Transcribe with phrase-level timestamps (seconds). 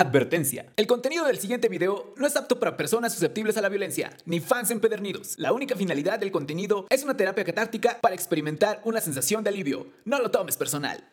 [0.00, 0.64] Advertencia.
[0.76, 4.40] El contenido del siguiente video no es apto para personas susceptibles a la violencia, ni
[4.40, 5.34] fans empedernidos.
[5.36, 9.88] La única finalidad del contenido es una terapia catártica para experimentar una sensación de alivio.
[10.06, 11.06] No lo tomes personal.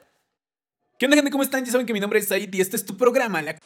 [0.98, 1.32] ¿Qué onda gente?
[1.32, 1.66] ¿Cómo están?
[1.66, 3.42] Ya saben que mi nombre es Said y este es tu programa.
[3.42, 3.58] La...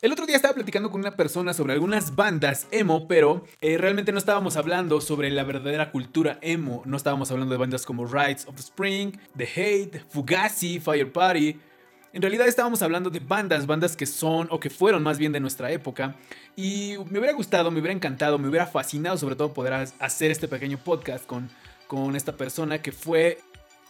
[0.00, 4.12] El otro día estaba platicando con una persona sobre algunas bandas emo, pero eh, realmente
[4.12, 6.82] no estábamos hablando sobre la verdadera cultura emo.
[6.84, 11.58] No estábamos hablando de bandas como Rides of Spring, The Hate, Fugazi, Fire Party.
[12.12, 15.40] En realidad estábamos hablando de bandas, bandas que son o que fueron más bien de
[15.40, 16.14] nuestra época.
[16.54, 20.46] Y me hubiera gustado, me hubiera encantado, me hubiera fascinado sobre todo poder hacer este
[20.46, 21.50] pequeño podcast con,
[21.88, 23.38] con esta persona que fue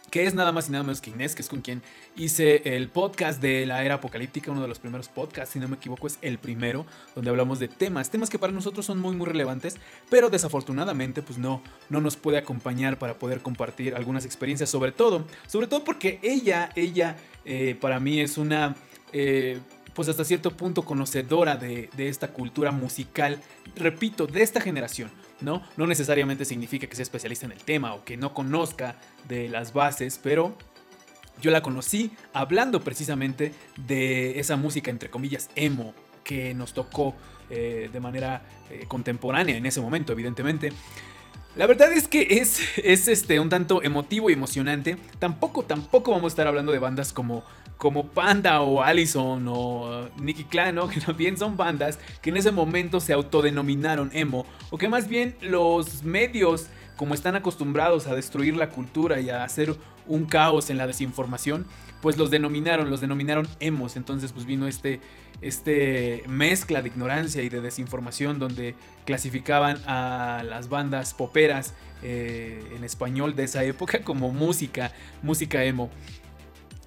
[0.09, 1.81] que es nada más y nada menos que Inés, que es con quien
[2.15, 5.75] hice el podcast de la era apocalíptica, uno de los primeros podcasts, si no me
[5.75, 6.85] equivoco, es el primero,
[7.15, 9.77] donde hablamos de temas, temas que para nosotros son muy muy relevantes,
[10.09, 15.25] pero desafortunadamente pues no, no nos puede acompañar para poder compartir algunas experiencias, sobre todo,
[15.47, 18.75] sobre todo porque ella, ella eh, para mí es una...
[19.11, 19.59] Eh,
[19.95, 23.41] pues hasta cierto punto conocedora de, de esta cultura musical,
[23.75, 25.11] repito, de esta generación.
[25.41, 25.61] ¿No?
[25.77, 28.95] No necesariamente significa que sea especialista en el tema o que no conozca
[29.27, 30.55] de las bases, pero
[31.41, 37.15] yo la conocí hablando precisamente de esa música, entre comillas, emo, que nos tocó
[37.49, 40.71] eh, de manera eh, contemporánea en ese momento, evidentemente.
[41.59, 44.95] La verdad es que es, es este, un tanto emotivo y emocionante.
[45.19, 47.43] Tampoco, tampoco vamos a estar hablando de bandas como
[47.75, 50.87] como Panda o Allison o Nicky Clan, ¿no?
[50.89, 55.35] que también son bandas que en ese momento se autodenominaron emo, o que más bien
[55.41, 59.75] los medios, como están acostumbrados a destruir la cultura y a hacer
[60.07, 61.65] un caos en la desinformación,
[62.01, 63.95] pues los denominaron, los denominaron emos.
[63.95, 65.01] Entonces, pues vino este,
[65.41, 68.75] este mezcla de ignorancia y de desinformación donde
[69.05, 75.89] clasificaban a las bandas poperas eh, en español de esa época como música, música emo.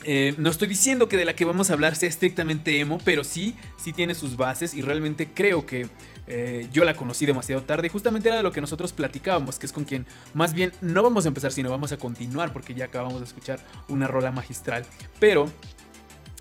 [0.04, 3.22] Eh, no estoy diciendo que de la que vamos a hablar sea estrictamente emo, pero
[3.22, 5.86] sí, sí tiene sus bases y realmente creo que
[6.34, 9.66] eh, yo la conocí demasiado tarde y justamente era de lo que nosotros platicábamos, que
[9.66, 12.86] es con quien más bien no vamos a empezar, sino vamos a continuar porque ya
[12.86, 14.84] acabamos de escuchar una rola magistral,
[15.20, 15.50] pero...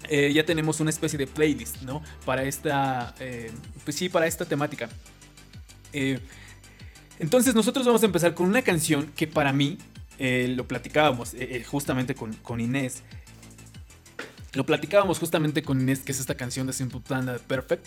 [0.09, 2.01] Eh, ya tenemos una especie de playlist, ¿no?
[2.25, 3.13] Para esta,
[3.85, 4.89] pues sí, para esta temática.
[7.19, 9.77] entonces nosotros vamos a empezar con una canción que para mí,
[10.17, 11.35] lo platicábamos
[11.69, 13.03] justamente con, con Inés,
[14.53, 17.85] lo platicábamos justamente con Inés, que es esta canción de Simple Plan Perfect.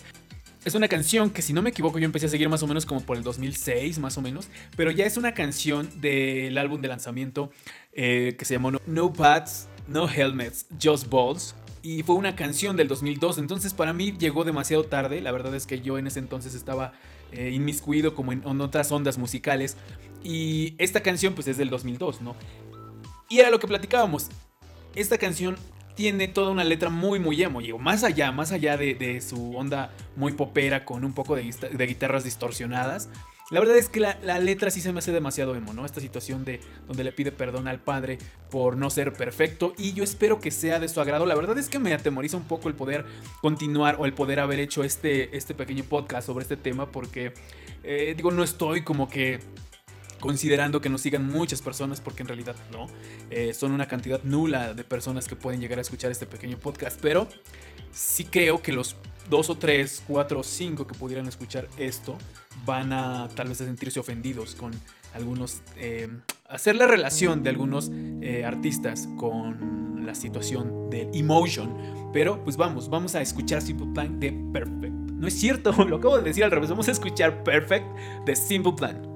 [0.65, 2.87] Es una canción que si no me equivoco yo empecé a seguir más o menos
[2.87, 6.87] como por el 2006 más o menos, pero ya es una canción del álbum de
[6.87, 7.51] lanzamiento
[7.93, 11.55] eh, que se llamó No Pads, No Helmets, Just Balls.
[11.83, 15.67] Y fue una canción del 2002, entonces para mí llegó demasiado tarde, la verdad es
[15.67, 16.93] que yo en ese entonces estaba
[17.31, 19.77] eh, inmiscuido como en, en otras ondas musicales.
[20.23, 22.35] Y esta canción pues es del 2002, ¿no?
[23.29, 24.29] Y era lo que platicábamos.
[24.95, 25.57] Esta canción
[25.95, 27.61] tiene toda una letra muy, muy emo.
[27.79, 31.43] Más allá, más allá de, su onda muy popera con un poco de,
[31.87, 33.09] guitarras distorsionadas.
[33.51, 35.85] La verdad es que la, letra sí se me hace demasiado emo, ¿no?
[35.85, 38.17] Esta situación de donde le pide perdón al padre
[38.49, 41.27] por no ser perfecto y yo espero que sea de su agrado.
[41.27, 43.05] La verdad es que me atemoriza un poco el poder
[43.41, 47.33] continuar o el poder haber hecho este, este pequeño podcast sobre este tema porque,
[47.83, 49.39] eh, digo, no estoy como que
[50.25, 52.87] considerando que nos sigan muchas personas, porque en realidad no,
[53.29, 56.99] eh, son una cantidad nula de personas que pueden llegar a escuchar este pequeño podcast,
[56.99, 57.27] pero
[57.91, 58.95] sí creo que los
[59.29, 62.17] dos o tres, cuatro o cinco que pudieran escuchar esto
[62.65, 64.71] van a tal vez a sentirse ofendidos con
[65.13, 66.09] algunos, eh,
[66.49, 67.91] hacer la relación de algunos
[68.21, 74.19] eh, artistas con la situación del emotion, pero pues vamos, vamos a escuchar Simple Plan
[74.19, 74.93] de Perfect.
[75.11, 77.85] No es cierto, lo acabo de decir al revés, vamos a escuchar Perfect
[78.25, 79.14] de Simple Plan.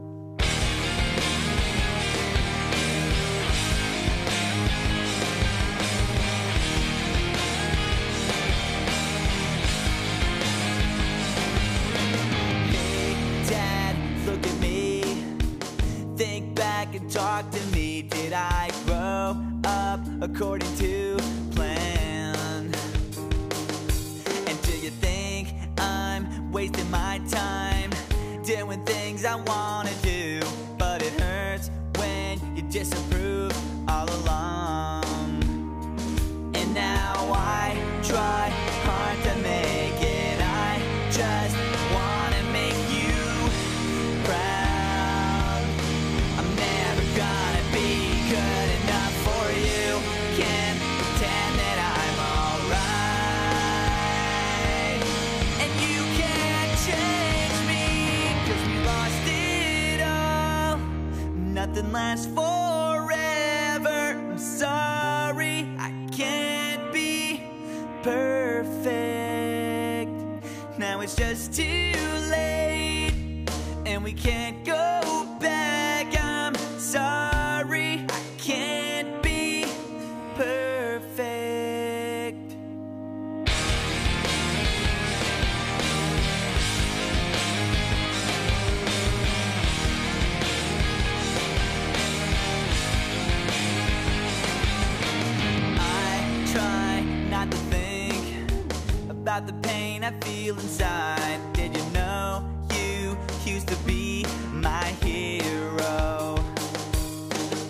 [99.39, 101.39] About the pain I feel inside.
[101.53, 102.44] Did you know
[102.74, 106.36] you used to be my hero?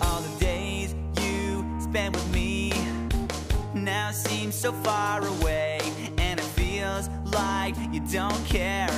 [0.02, 2.72] All the days you spent with me
[3.72, 5.78] now seem so far away,
[6.18, 8.88] and it feels like you don't care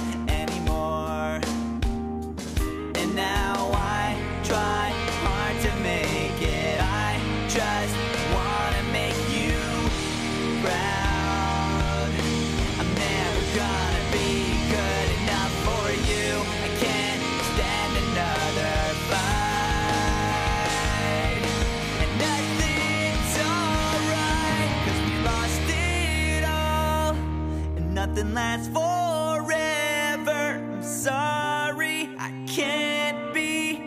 [28.32, 30.30] Lasts forever.
[30.30, 33.82] I'm sorry, I can't be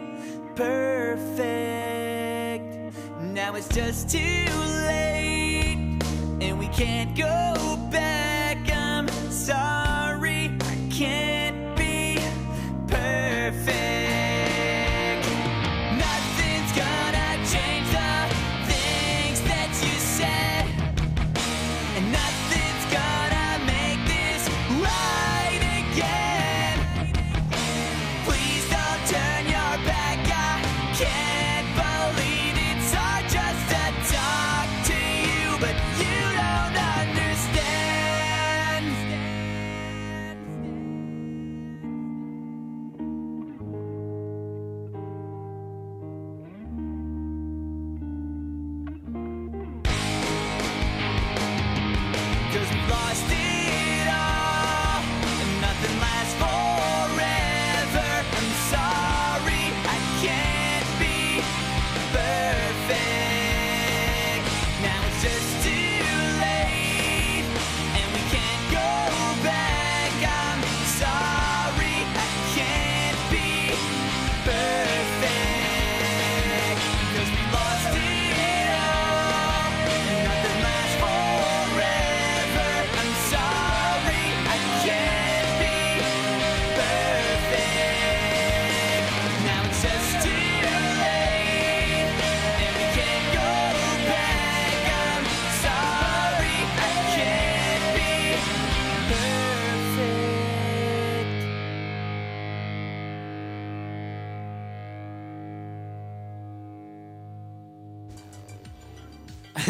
[0.56, 1.33] perfect.
[3.21, 4.19] Now it's just too
[4.88, 6.00] late,
[6.42, 7.55] and we can't go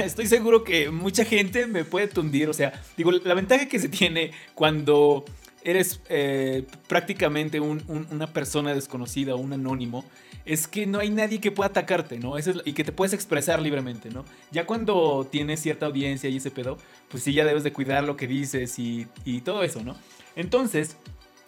[0.05, 2.49] Estoy seguro que mucha gente me puede tundir.
[2.49, 5.25] O sea, digo, la ventaja que se tiene cuando
[5.63, 10.05] eres eh, prácticamente un- un- una persona desconocida, un anónimo,
[10.45, 12.35] es que no hay nadie que pueda atacarte, ¿no?
[12.65, 14.25] Y que te puedes expresar libremente, ¿no?
[14.51, 16.77] Ya cuando tienes cierta audiencia y ese pedo,
[17.09, 19.07] pues sí, ya debes de cuidar lo que dices y
[19.43, 19.95] todo eso, ¿no?
[20.35, 20.97] Entonces,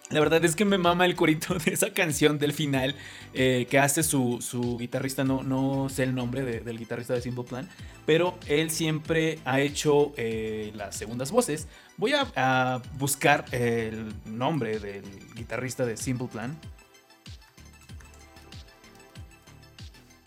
[0.09, 2.95] la verdad es que me mama el corito de esa canción del final
[3.33, 7.21] eh, que hace su, su guitarrista, no, no sé el nombre de- del guitarrista de
[7.21, 7.67] Simple Plan,
[8.05, 11.67] pero él siempre ha hecho eh, las segundas voces.
[11.97, 15.03] Voy a, a buscar el nombre del
[15.35, 16.57] guitarrista de Simple Plan.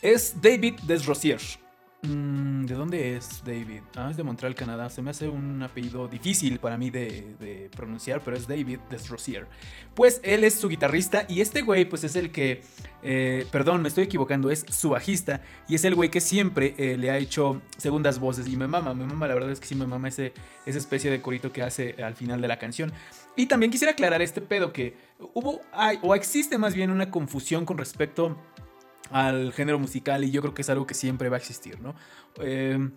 [0.03, 1.41] Es David Desrosier.
[2.03, 3.83] Mm, ¿De dónde es David?
[3.95, 4.89] Ah, es de Montreal, Canadá.
[4.89, 9.47] Se me hace un apellido difícil para mí de, pronunciar, pero es David Desrosier.
[9.95, 12.63] Pues él es su guitarrista y este güey pues es el que,
[13.03, 16.97] eh, perdón, me estoy equivocando, es su bajista y es el güey que siempre eh,
[16.97, 19.75] le ha hecho segundas voces y me mama, me mama, la verdad es que sí
[19.75, 20.33] me mama ese,
[20.65, 22.93] esa especie de corito que hace al final de la canción.
[23.37, 24.97] Y también quisiera aclarar este pedo que
[25.35, 25.61] hubo,
[26.03, 28.39] o existe más bien una confusión con respecto
[29.11, 31.95] al género musical y yo creo que es algo que siempre va a existir, ¿no?
[32.43, 32.91] Eh,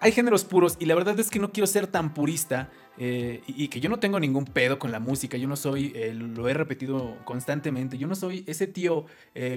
[0.00, 3.68] hay géneros puros y la verdad es que no quiero ser tan purista eh, y,
[3.68, 6.54] que yo no tengo ningún pedo con la música, yo no soy, eh, lo he
[6.54, 9.06] repetido constantemente, yo no soy ese tío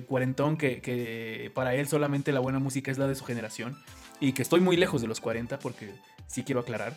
[0.08, 3.76] cuarentón que, para él solamente la buena música es la de su generación
[4.20, 5.96] y que estoy muy lejos de los 40 porque
[6.28, 6.96] sí quiero aclarar.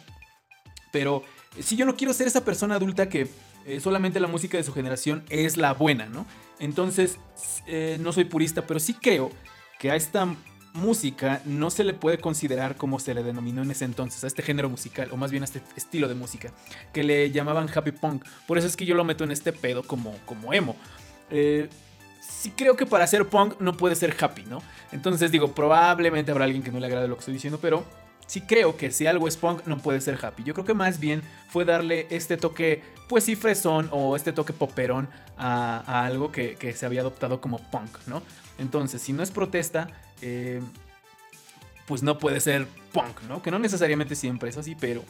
[0.93, 1.23] Pero
[1.59, 3.29] si yo no quiero ser esa persona adulta que
[3.81, 6.27] solamente la música de su generación es la buena, ¿no?
[6.61, 7.19] Entonces,
[7.67, 9.31] eh, no soy purista, pero sí creo
[9.79, 10.27] que a esta
[10.73, 14.43] música no se le puede considerar como se le denominó en ese entonces a este
[14.43, 16.53] género musical, o más bien a este estilo de música,
[16.93, 18.25] que le llamaban happy punk.
[18.47, 20.77] Por eso es que yo lo meto en este pedo como, como emo.
[21.31, 21.69] Eh,
[22.21, 24.63] sí creo que para ser punk no puede ser happy, ¿no?
[24.93, 27.85] Entonces digo, probablemente habrá alguien que no le agrade lo que estoy diciendo, pero
[28.29, 30.45] sí creo que si algo es punk no puede ser happy.
[30.45, 34.53] Yo creo que más bien fue darle este toque, pues sí, fresón o este toque
[34.53, 38.23] poperón a, algo que, se había adoptado como punk, ¿no?
[38.59, 39.89] Entonces, si no es protesta,
[40.21, 40.61] eh,
[41.87, 43.43] pues no puede ser punk, ¿no?
[43.43, 45.03] Que no necesariamente siempre es así, pero,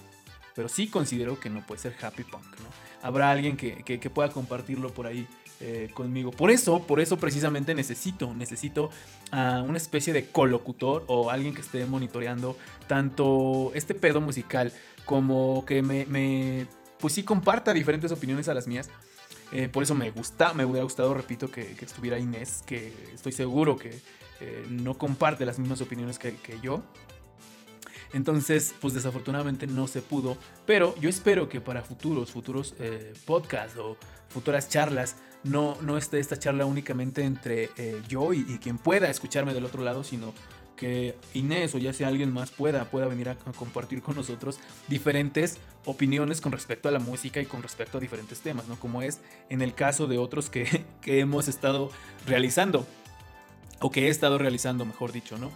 [0.54, 2.68] pero sí considero que no puede ser happy punk, ¿no?
[3.02, 5.26] Habrá alguien que, que pueda compartirlo por ahí
[5.60, 6.30] eh, conmigo.
[6.30, 8.90] Por eso, por eso precisamente necesito, necesito
[9.32, 14.72] a una especie de colocutor o alguien que esté monitoreando tanto este pedo musical
[15.04, 16.68] como que me,
[17.00, 18.88] pues sí comparta diferentes opiniones a las mías.
[19.50, 23.76] Eh, por eso me gusta, me hubiera gustado, repito, que, estuviera Inés, que estoy seguro
[23.76, 24.00] que
[24.38, 26.84] eh, no comparte las mismas opiniones que, yo.
[28.12, 32.76] Entonces, pues desafortunadamente no se pudo, pero yo espero que para futuros, futuros
[33.26, 33.96] podcasts o
[34.28, 39.54] futuras charlas no, no esté esta charla únicamente entre eh, yo y, quien pueda escucharme
[39.54, 40.34] del otro lado, sino
[40.76, 45.58] que Inés o ya sea alguien más pueda, pueda venir a, compartir con nosotros diferentes
[45.84, 48.78] opiniones con respecto a la música y con respecto a diferentes temas, ¿no?
[48.78, 51.90] Como es en el caso de otros que, hemos estado
[52.26, 52.86] realizando,
[53.80, 55.50] o que he estado realizando, mejor dicho, ¿no?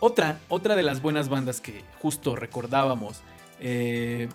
[0.00, 3.22] Otra, otra de las buenas bandas que justo recordábamos
[3.60, 4.28] eh,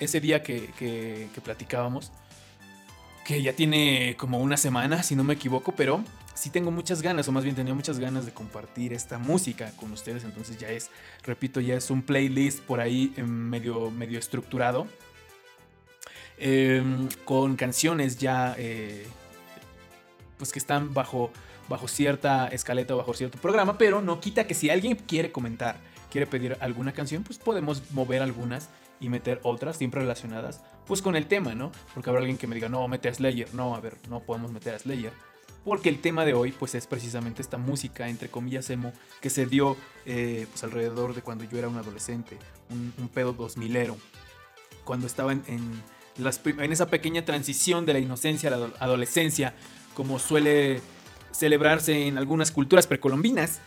[0.00, 2.10] ese día que, que platicábamos
[3.24, 6.04] que ya tiene como una semana, si no me equivoco, pero
[6.34, 9.92] sí tengo muchas ganas, o más bien tenía muchas ganas de compartir esta música con
[9.92, 10.90] ustedes, entonces ya es,
[11.22, 14.86] repito, ya es un playlist por ahí medio, medio estructurado,
[16.36, 19.06] em, con canciones ya, eh,
[20.36, 21.30] pues que están bajo,
[21.68, 25.78] bajo cierta escaleta o bajo cierto programa, pero no quita que si alguien quiere comentar,
[26.10, 28.68] quiere pedir alguna canción, pues podemos mover algunas
[29.04, 31.70] y meter otras siempre relacionadas pues con el tema, ¿no?
[31.92, 33.54] Porque habrá alguien que me diga, no, mete a Slayer.
[33.54, 35.12] No, a ver, no podemos meter a Slayer.
[35.64, 39.46] Porque el tema de hoy, pues es precisamente esta música, entre comillas, emo, que se
[39.46, 42.38] dio eh, pues alrededor de cuando yo era un adolescente,
[42.70, 43.96] un, pedo dos milero.
[44.84, 49.54] Cuando estaba en, en, esa pequeña transición de la inocencia a la adolescencia,
[49.94, 50.80] como suele
[51.30, 53.60] celebrarse en algunas culturas precolombinas,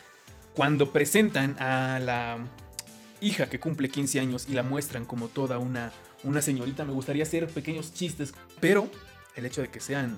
[0.56, 2.38] cuando presentan a la
[3.22, 5.92] hija que cumple 15 años y la muestran como toda una
[6.24, 8.90] una señorita, me gustaría hacer pequeños chistes, pero
[9.36, 10.18] el hecho de que sean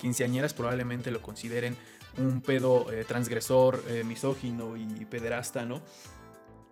[0.00, 1.76] quinceañeras probablemente lo consideren
[2.18, 5.82] un pedo eh, transgresor, eh, misógino y pederasta, ¿no?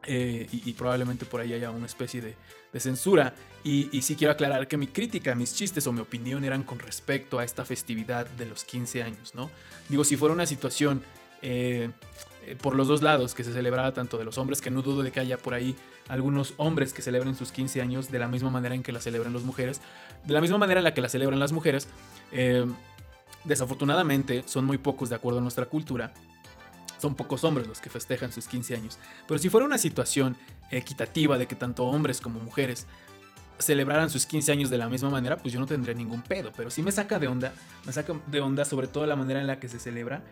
[0.07, 2.37] Eh, y, probablemente por ahí haya una especie de,
[2.81, 3.35] censura.
[3.65, 6.79] Y, y, sí quiero aclarar que mi crítica, mis chistes o mi opinión eran con
[6.79, 9.51] respecto a esta festividad de los 15 años, ¿no?
[9.89, 11.03] Digo, si fuera una situación
[12.57, 15.11] por los dos lados que se celebrara tanto de los hombres, que no dudo de
[15.11, 15.77] que haya por ahí
[16.09, 19.33] algunos hombres que celebren sus 15 años de la misma manera en que la celebran
[19.33, 19.81] las mujeres,
[20.25, 21.89] de la misma manera en la que la celebran las mujeres.
[22.33, 22.67] Eh,
[23.45, 26.13] desafortunadamente son muy pocos de acuerdo a nuestra cultura.
[27.01, 28.99] Son pocos hombres los que festejan sus 15 años.
[29.27, 30.37] Pero si fuera una situación
[30.71, 32.87] equitativa de que tanto hombres como mujeres
[33.59, 36.53] celebraran sus 15 años de la misma manera, pues yo no tendría ningún pedo.
[36.57, 37.53] Pero sí me saca de onda,
[37.85, 40.23] me saca de onda sobre todo la manera en la que se celebra,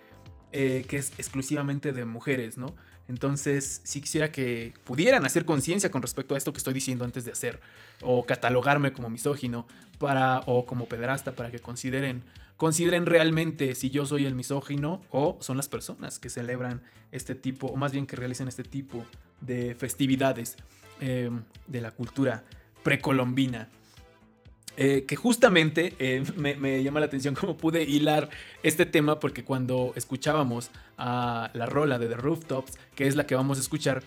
[0.52, 2.74] eh, que es exclusivamente de mujeres, ¿no?
[3.08, 7.24] Entonces, si quisiera que pudieran hacer conciencia con respecto a esto que estoy diciendo antes
[7.24, 7.60] de hacer,
[8.02, 9.66] o catalogarme como misógino,
[9.98, 12.22] para, o como pederasta, para que consideren,
[12.56, 17.68] consideren realmente si yo soy el misógino o son las personas que celebran este tipo,
[17.68, 19.04] o más bien que realicen este tipo
[19.40, 20.56] de festividades
[21.00, 21.30] eh,
[21.66, 22.44] de la cultura
[22.82, 23.68] precolombina.
[24.78, 28.28] Eh, que justamente eh, me, llama la atención cómo pude hilar
[28.62, 33.34] este tema porque cuando escuchábamos a la rola de The Rooftops, que es la que
[33.34, 34.02] vamos a escuchar,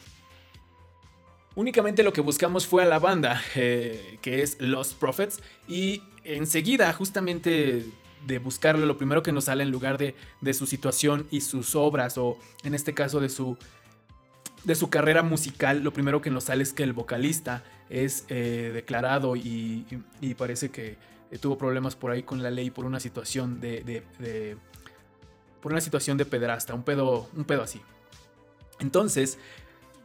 [1.55, 6.93] únicamente lo que buscamos fue a la banda, eh, que es Los Prophets, y enseguida
[6.93, 7.85] justamente
[8.27, 11.75] de buscarlo, lo primero que nos sale en lugar de, de su situación y sus
[11.75, 13.57] obras, o en este caso de su
[14.63, 18.71] de su carrera musical, lo primero que nos sale es que el vocalista es eh,
[18.73, 19.85] declarado y,
[20.37, 20.97] parece que
[21.31, 24.03] eh, tuvo problemas por ahí con la ley por una situación de,
[25.61, 27.81] por una situación de pedrasta, un pedo, un pedo así.
[28.79, 29.37] Entonces,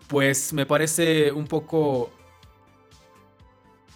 [0.09, 2.11] pues me parece un poco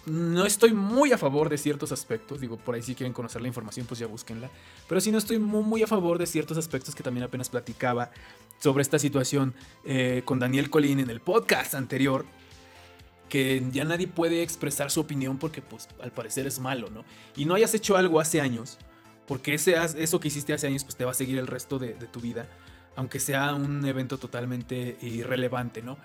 [0.05, 2.41] no estoy muy a favor de ciertos aspectos.
[2.41, 4.49] Digo, por ahí si quieren conocer la información, pues ya búsquenla.
[4.87, 8.11] Pero sí no estoy muy a favor de ciertos aspectos que también apenas platicaba
[8.59, 9.53] sobre esta situación
[9.85, 12.25] eh, con Daniel Colín en el podcast anterior.
[13.27, 17.05] Que ya nadie puede expresar su opinión porque, pues, al parecer es malo, ¿no?
[17.35, 18.79] Y no hayas hecho algo hace años,
[19.27, 21.93] porque ese, eso que hiciste hace años, pues te va a seguir el resto de,
[22.11, 22.47] tu vida.
[22.95, 25.97] aunque sea un evento totalmente irrelevante, ¿no?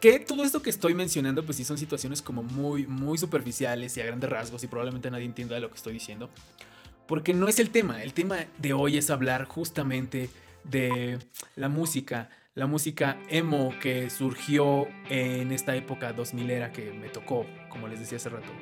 [0.00, 4.00] Que todo esto que estoy mencionando, pues sí son situaciones como muy, muy superficiales y
[4.00, 6.28] a grandes rasgos y probablemente nadie entienda lo que estoy diciendo.
[7.06, 10.28] Porque no es el tema, el tema de hoy es hablar justamente
[10.64, 11.18] de
[11.56, 17.46] la música, la música emo que surgió en esta época 2000 era que me tocó,
[17.68, 18.52] como les decía hace rato,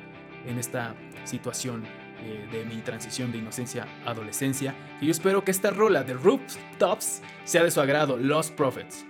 [0.47, 1.85] en esta situación
[2.23, 4.75] eh, de mi transición de inocencia a adolescencia.
[5.00, 9.07] Y yo espero que esta rola de Rooftops sea de su agrado, Los Prophets.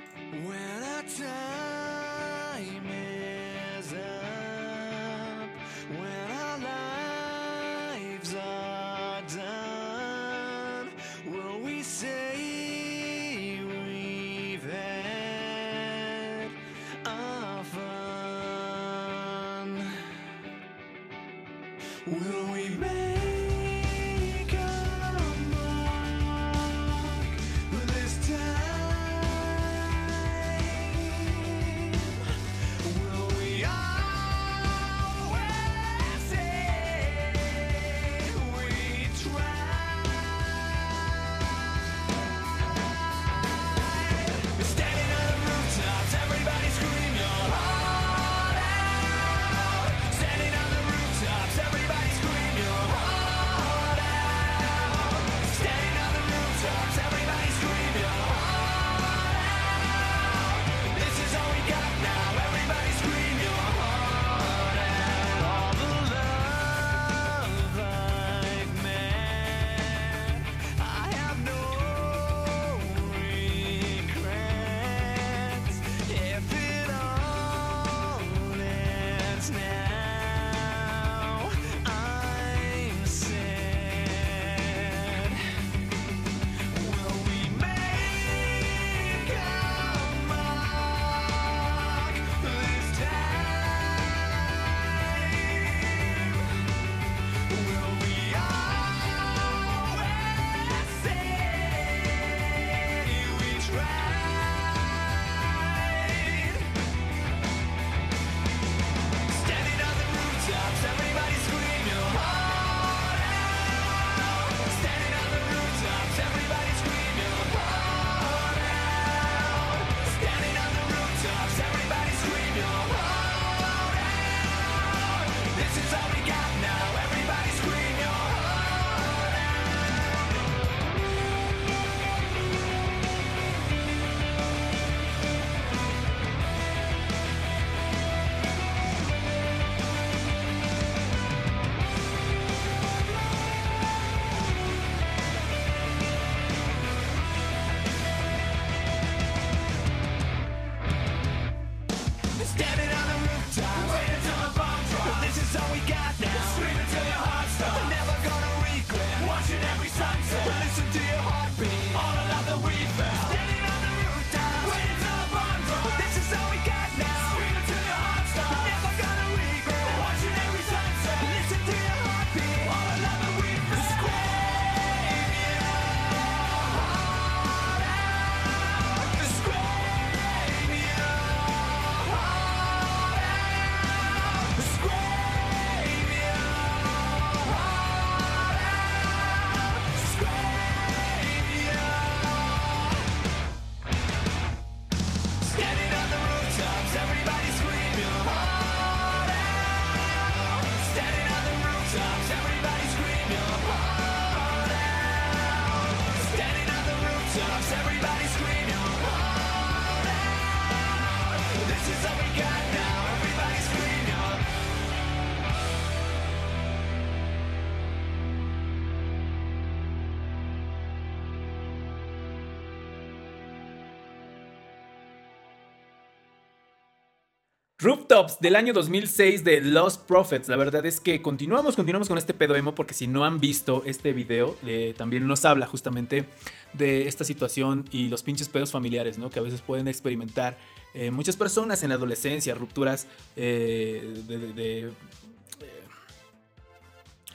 [227.80, 230.48] Rooftops del año 2006 de Lost Prophets.
[230.48, 233.82] La verdad es que continuamos, continuamos con este pedo emo porque si no han visto
[233.86, 236.26] este video, eh, también nos habla justamente
[236.74, 239.30] de esta situación y los pinches pedos familiares, ¿no?
[239.30, 240.58] Que a veces pueden experimentar
[240.92, 244.90] eh, muchas personas en la adolescencia, rupturas eh, de,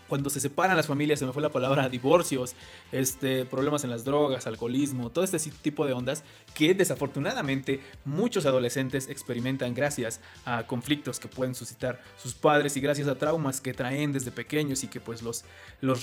[0.07, 2.55] cuando se separan las familias, se me fue la palabra, divorcios,
[2.91, 9.09] este, problemas en las drogas, alcoholismo, todo este tipo de ondas que desafortunadamente muchos adolescentes
[9.09, 14.11] experimentan gracias a conflictos que pueden suscitar sus padres y gracias a traumas que traen
[14.11, 15.43] desde pequeños y que pues los,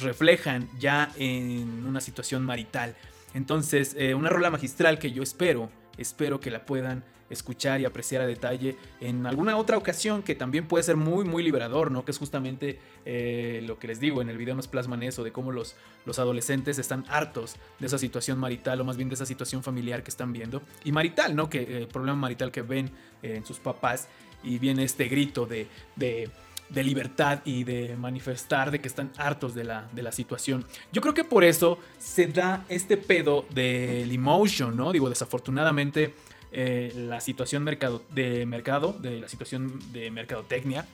[0.03, 2.97] reflejan ya en una situación marital.
[3.35, 8.23] Entonces, eh, una rola magistral que yo espero, espero que la puedan escuchar y apreciar
[8.23, 12.05] a detalle en alguna otra ocasión que también puede ser muy, muy liberador, ¿no?
[12.05, 15.33] Que es justamente eh, lo que les digo, en el video nos plasman eso, de
[15.33, 19.27] cómo los, los adolescentes están hartos de esa situación marital o más bien de esa
[19.27, 20.63] situación familiar que están viendo.
[20.85, 21.49] Y marital, ¿no?
[21.49, 22.91] Que el problema marital que ven
[23.23, 24.09] eh, en sus papás
[24.45, 25.67] y viene este grito de,
[25.97, 26.31] de
[26.73, 30.65] de libertad y de manifestar de que están hartos de la, de la situación.
[30.93, 34.93] Yo creo que por eso se da este pedo del emotion, ¿no?
[34.93, 36.15] Digo, desafortunadamente
[36.53, 40.87] eh, la situación mercado, de mercado, de la situación de mercadotecnia,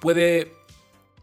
[0.00, 0.52] puede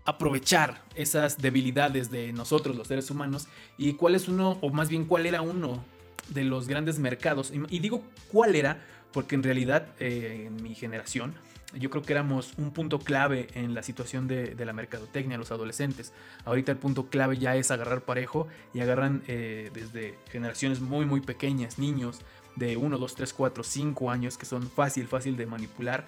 [0.05, 5.05] aprovechar esas debilidades de nosotros, los seres humanos, y cuál es uno, o más bien
[5.05, 5.83] cuál era uno
[6.29, 7.51] de los grandes mercados.
[7.69, 11.35] Y, digo cuál era, porque en realidad eh, en mi generación,
[11.73, 16.13] yo creo que éramos un punto clave en la situación de, la mercadotecnia, los adolescentes.
[16.45, 21.19] Ahorita el punto clave ya es agarrar parejo y agarran eh, desde generaciones muy, muy
[21.19, 22.21] pequeñas, niños
[22.57, 26.05] de 1, 2, 3, 4, 5 años que son fácil, fácil de manipular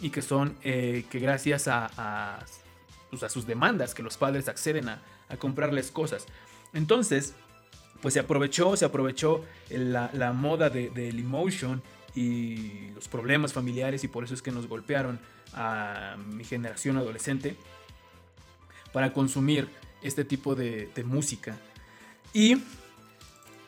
[0.00, 2.40] y que son eh, que gracias a,
[3.10, 5.02] pues, a, sus demandas que los padres acceden a,
[5.38, 6.26] comprarles cosas.
[6.72, 7.34] Entonces,
[8.02, 11.82] pues se aprovechó, se aprovechó la, moda del de, emotion
[12.16, 15.20] y los problemas familiares y por eso es que nos golpearon
[15.54, 17.56] a mi generación adolescente
[18.92, 19.68] para consumir
[20.02, 21.56] este tipo de, música.
[22.32, 22.62] Y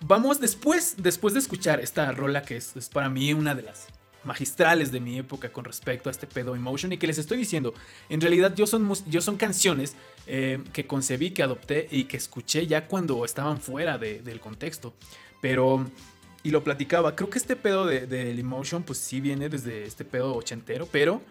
[0.06, 3.88] vamos después, después de escuchar esta rola que es, para mí una de las
[4.24, 7.74] magistrales de mi época con respecto a este pedo emotion y que les estoy diciendo,
[8.08, 12.66] en realidad yo son, yo son canciones eh, que concebí, que adopté y que escuché
[12.66, 14.94] ya cuando estaban fuera del contexto.
[15.40, 15.84] Pero
[16.42, 17.14] y lo platicaba.
[17.14, 21.22] Creo que este pedo del de, emotion, pues sí viene desde este pedo ochentero, pero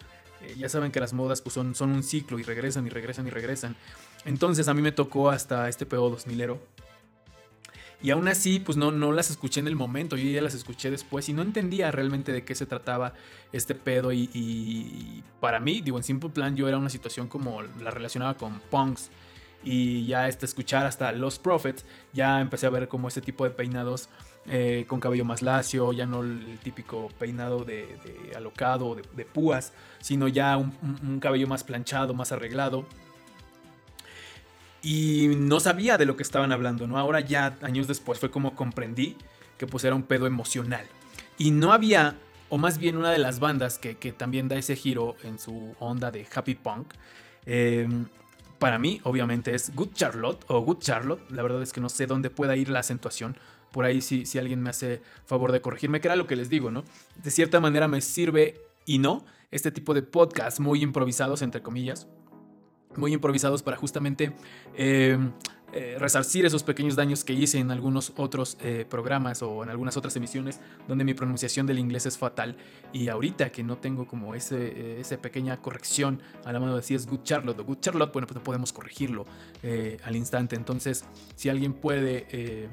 [0.42, 3.26] eh, ya saben que las modas pues son, son un ciclo y regresan y regresan
[3.26, 3.76] y regresan.
[4.24, 6.58] Entonces a mí me tocó hasta este pedo 2000ero.
[8.02, 10.90] Y aún así, pues no, no las escuché en el momento, yo ya las escuché
[10.90, 13.14] después y no entendía realmente de qué se trataba
[13.52, 14.12] este pedo.
[14.12, 18.60] Y, para mí, digo, en Simple Plan yo era una situación como la relacionaba con
[18.70, 19.10] punks.
[19.64, 23.50] Y ya este, escuchar hasta Los Prophets, ya empecé a ver como ese tipo de
[23.50, 24.08] peinados
[24.46, 27.86] eh, con cabello más lacio, ya no el típico peinado de,
[28.34, 32.84] alocado, de, de, púas, sino ya un, cabello más planchado, más arreglado.
[34.82, 36.98] Y no sabía de lo que estaban hablando, ¿no?
[36.98, 39.16] Ahora ya, años después, fue como comprendí
[39.56, 40.84] que pues era un pedo emocional.
[41.38, 42.16] Y no había,
[42.48, 46.10] o más bien una de las bandas que, también da ese giro en su onda
[46.10, 46.94] de happy punk,
[47.46, 47.88] eh,
[48.58, 51.30] para mí, obviamente, es Good Charlotte o Good Charlotte.
[51.30, 53.36] La verdad es que no sé dónde pueda ir la acentuación
[53.72, 56.48] por ahí si, si alguien me hace favor de corregirme, que era lo que les
[56.48, 56.84] digo, ¿no?
[57.22, 62.06] De cierta manera me sirve y no este tipo de podcasts muy improvisados, entre comillas,
[62.96, 64.32] muy improvisados para justamente
[64.76, 65.18] eh,
[65.72, 69.96] eh, resarcir esos pequeños daños que hice en algunos otros eh, programas o en algunas
[69.96, 72.56] otras emisiones donde mi pronunciación del inglés es fatal
[72.92, 76.94] y ahorita que no tengo como ese, esa pequeña corrección a la mano de si
[76.94, 79.24] es Good Charlotte o Good Charlotte, bueno, pues no podemos corregirlo
[80.04, 80.56] al instante.
[80.56, 81.04] Entonces,
[81.36, 82.68] si alguien puede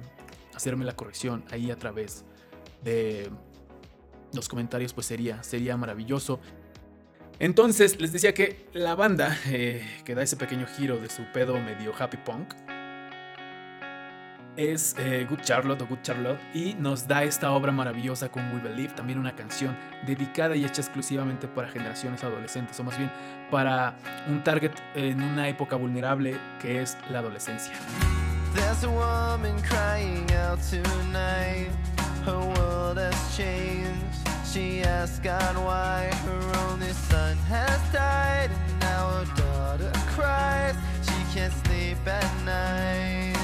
[0.54, 2.26] hacerme la corrección ahí a través
[2.84, 3.30] de
[4.34, 6.40] los comentarios, pues sería, sería maravilloso.
[7.40, 11.58] Entonces, les decía que la banda eh, que da ese pequeño giro de su pedo
[11.60, 12.54] medio happy punk
[14.58, 18.60] es eh, Good Charlotte o Good Charlotte y nos da esta obra maravillosa con We
[18.60, 23.10] Believe, también una canción dedicada y hecha exclusivamente para generaciones adolescentes o más bien
[23.50, 23.96] para
[24.28, 27.74] un target en una época vulnerable que es la adolescencia.
[28.54, 31.72] There's a woman crying out tonight.
[32.26, 34.09] Her world has changed.
[34.54, 40.76] She asks God why her only son has died, and now her daughter cries.
[41.04, 43.38] She can't sleep at night.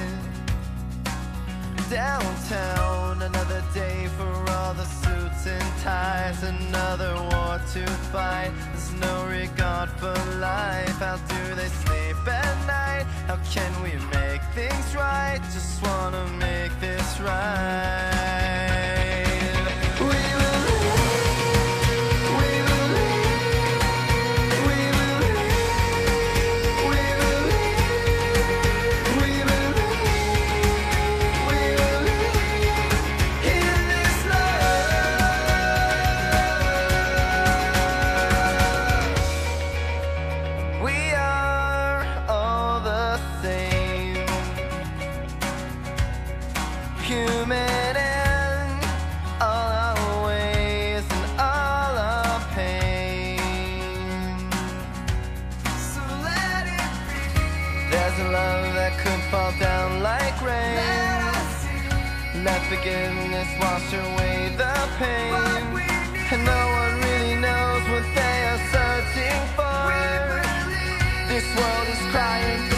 [1.91, 8.51] Downtown, another day for all the suits and ties, another war to fight.
[8.71, 10.97] There's no regard for life.
[10.97, 13.05] How do they sleep at night?
[13.27, 15.39] How can we make things right?
[15.53, 18.44] Just wanna make this right.
[58.97, 60.79] could fall down like rain.
[62.43, 65.33] Let forgiveness wash away the pain.
[66.31, 69.87] And no one really knows what they are searching for.
[71.31, 72.74] This world is crying.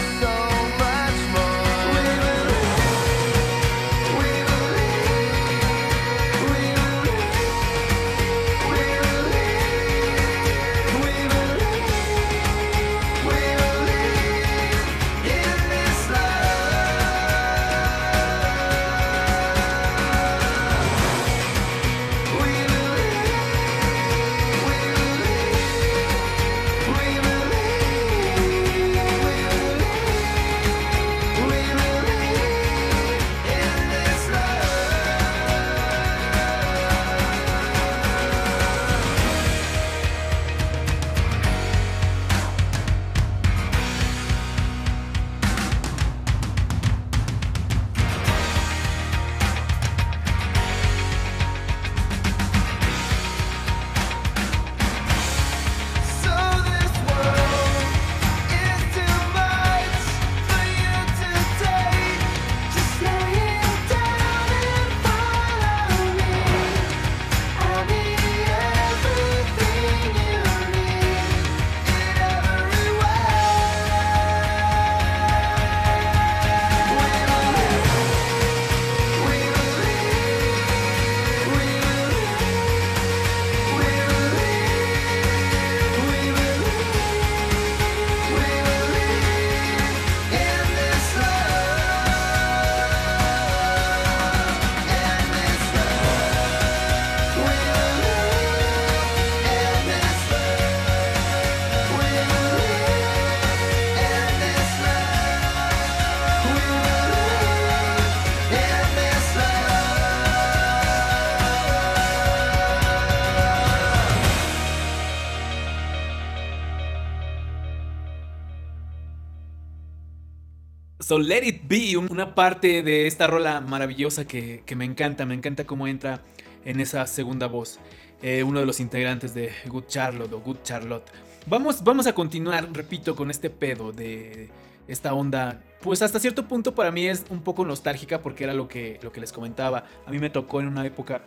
[121.08, 125.24] So Let It Be, un- una parte de esta rola maravillosa que, que me encanta,
[125.24, 126.20] me encanta cómo entra
[126.66, 127.78] en esa segunda voz,
[128.20, 131.06] eh, uno de los integrantes de Good Charlotte o Good Charlotte.
[131.46, 134.50] Vamos, vamos a continuar, repito, con este pedo de
[134.86, 138.68] esta onda, pues hasta cierto punto para mí es un poco nostálgica porque era lo
[138.68, 139.84] que, lo que les comentaba.
[140.04, 141.22] A mí me tocó en una época,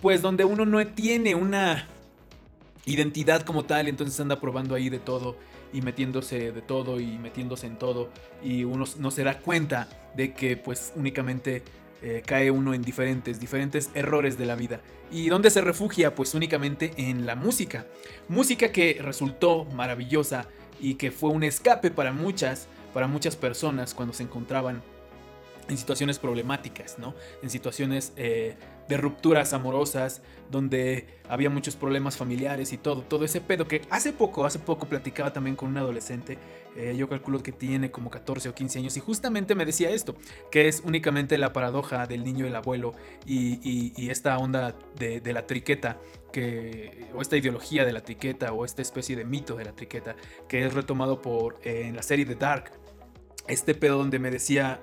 [0.00, 1.86] pues donde uno no tiene una
[2.84, 5.36] identidad como tal, entonces anda probando ahí de todo
[5.72, 8.10] y metiéndose de todo y metiéndose en todo
[8.42, 11.62] y uno no se da cuenta de que pues únicamente
[12.02, 14.80] eh, cae uno en diferentes, diferentes errores de la vida.
[15.12, 16.14] ¿Y dónde se refugia?
[16.14, 17.86] Pues únicamente en la música.
[18.28, 20.48] Música que resultó maravillosa
[20.80, 24.82] y que fue un escape para muchas, para muchas personas cuando se encontraban
[25.68, 27.14] en situaciones problemáticas, ¿no?
[27.42, 28.56] En situaciones eh,
[28.88, 34.12] de rupturas amorosas, donde había muchos problemas familiares y todo, todo ese pedo que hace
[34.12, 36.36] poco, hace poco platicaba también con un adolescente,
[36.76, 40.16] eh, yo calculo que tiene como 14 o 15 años y justamente me decía esto,
[40.50, 42.92] que es únicamente la paradoja del niño y el abuelo
[43.24, 43.60] y,
[43.96, 45.98] y- esta onda de, de la triqueta,
[46.32, 50.16] que, o esta ideología de la triqueta o esta especie de mito de la triqueta,
[50.48, 52.72] que es retomado por, eh, en la serie de Dark,
[53.48, 54.80] este pedo donde me decía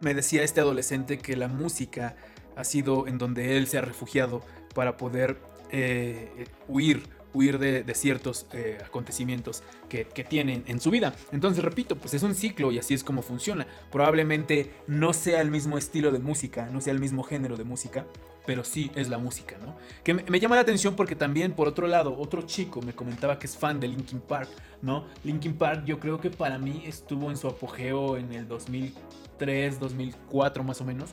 [0.00, 2.16] me decía este adolescente que la música
[2.56, 4.42] ha sido en donde él se ha refugiado
[4.74, 5.38] para poder
[5.70, 11.14] eh, huir, huir de, ciertos eh, acontecimientos que, que tienen en su vida.
[11.32, 13.66] Entonces, repito, pues es un ciclo y así es como funciona.
[13.90, 18.06] Probablemente no sea el mismo estilo de música, no sea el mismo género de música,
[18.46, 19.76] pero sí es la música, ¿no?
[20.04, 23.46] Que me, llama la atención porque también, por otro lado, otro chico me comentaba que
[23.46, 24.48] es fan de Linkin Park,
[24.80, 25.04] ¿no?
[25.24, 30.64] Linkin Park yo creo que para mí estuvo en su apogeo en el 2003, 2004
[30.64, 31.10] más o menos,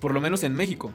[0.00, 0.92] por lo menos en México.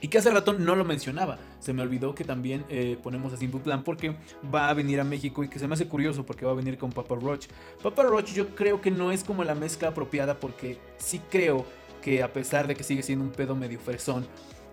[0.00, 1.38] Y que hace rato no lo mencionaba.
[1.60, 4.16] Se me olvidó que también eh, ponemos a Simple Plan porque
[4.52, 6.76] va a venir a México y que se me hace curioso porque va a venir
[6.76, 7.46] con Papa Roach.
[7.80, 11.64] Papa Roach yo creo que no es como la mezcla apropiada porque sí creo
[12.02, 14.26] que a pesar de que sigue siendo un pedo medio fresón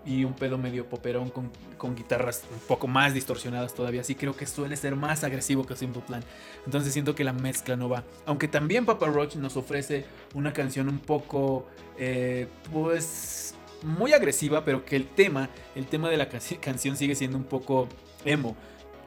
[0.06, 4.34] y un pedo medio poperón con, con guitarras un poco más distorsionadas todavía, sí creo
[4.36, 6.22] que suele ser más agresivo que Simple Plan.
[6.64, 8.04] Entonces siento que la mezcla no va.
[8.26, 11.66] Aunque también Papa Roach nos ofrece una canción un poco,
[11.98, 17.14] eh, pues, muy agresiva, pero que el tema, el tema de la canci- canción sigue
[17.14, 17.88] siendo un poco
[18.24, 18.56] emo.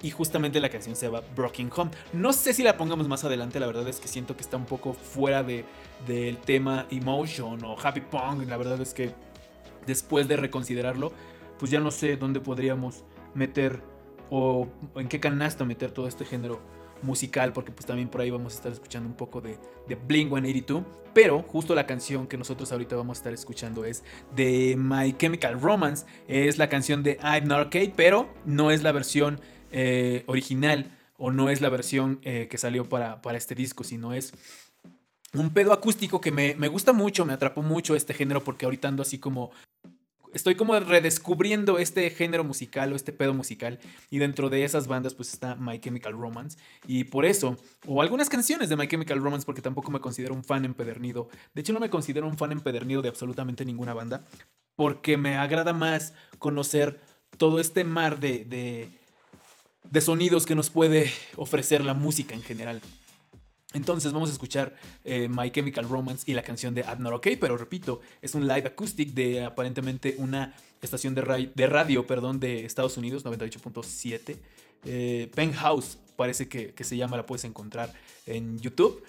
[0.02, 1.92] Y justamente la canción se llama Broken Home.
[2.12, 4.66] No sé si la pongamos más adelante, la verdad es que siento que está un
[4.66, 5.64] poco fuera de,
[6.06, 8.46] del tema Emotion o Happy Punk.
[8.50, 9.14] La verdad es que
[9.86, 11.12] después de reconsiderarlo,
[11.60, 13.82] pues ya no sé dónde podríamos meter
[14.30, 16.60] o, en qué canasta meter todo este género
[17.02, 20.30] musical, porque pues también por ahí vamos a estar escuchando un poco de, de Blink
[20.30, 20.84] 182.
[21.14, 24.04] Pero justo la canción que nosotros ahorita vamos a estar escuchando es
[24.36, 26.06] de My Chemical Romance.
[26.28, 29.40] Es la canción de I'm Not Okay, pero no es la versión
[29.72, 34.14] eh, original o no es la versión eh, que salió para, para este disco, sino
[34.14, 34.34] es
[35.34, 38.88] un pedo acústico que me, me, gusta mucho, me atrapó mucho este género porque ahorita
[38.88, 39.52] ando así como...
[40.34, 45.14] Estoy como redescubriendo este género musical o este pedo musical y dentro de esas bandas
[45.14, 49.46] pues está My Chemical Romance y por eso, o algunas canciones de My Chemical Romance
[49.46, 51.30] porque tampoco me considero un fan empedernido.
[51.54, 54.26] De hecho no me considero un fan empedernido de absolutamente ninguna banda
[54.76, 57.00] porque me agrada más conocer
[57.38, 58.90] todo este mar de, de,
[59.84, 62.82] de sonidos que nos puede ofrecer la música en general.
[63.74, 67.36] Entonces vamos a escuchar eh, My Chemical Romance y la canción de I'm Not Okay,
[67.36, 72.40] pero repito, es un live acoustic de aparentemente una estación de, ra de radio perdón,
[72.40, 74.38] de Estados Unidos, 98.7.
[74.86, 77.94] Eh, Penthouse parece que, que, se llama, la puedes encontrar
[78.26, 79.04] en YouTube.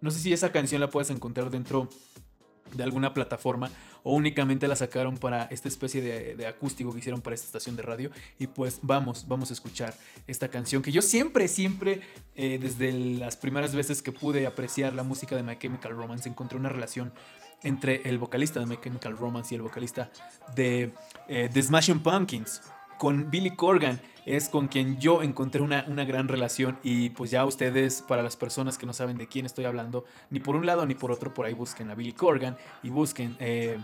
[0.00, 1.88] No sé si esa canción la puedes encontrar dentro
[2.74, 3.70] de alguna plataforma
[4.08, 7.74] o únicamente la sacaron para esta especie de, de, acústico que hicieron para esta estación
[7.74, 8.12] de radio.
[8.38, 9.94] Y pues vamos, vamos a escuchar
[10.28, 12.02] esta canción que yo siempre, siempre,
[12.36, 16.56] eh, desde las primeras veces que pude apreciar la música de My Chemical Romance, encontré
[16.56, 17.12] una relación
[17.64, 20.08] entre el vocalista de My Chemical Romance y el vocalista
[20.54, 20.92] de
[21.26, 22.62] eh, The Smashing Pumpkins
[22.98, 24.00] con Billy Corgan.
[24.24, 28.36] Es con quien yo encontré una, una, gran relación y pues ya ustedes, para las
[28.36, 31.34] personas que no saben de quién estoy hablando, ni por un lado ni por otro,
[31.34, 33.36] por ahí busquen a Billy Corgan y busquen...
[33.40, 33.78] Eh,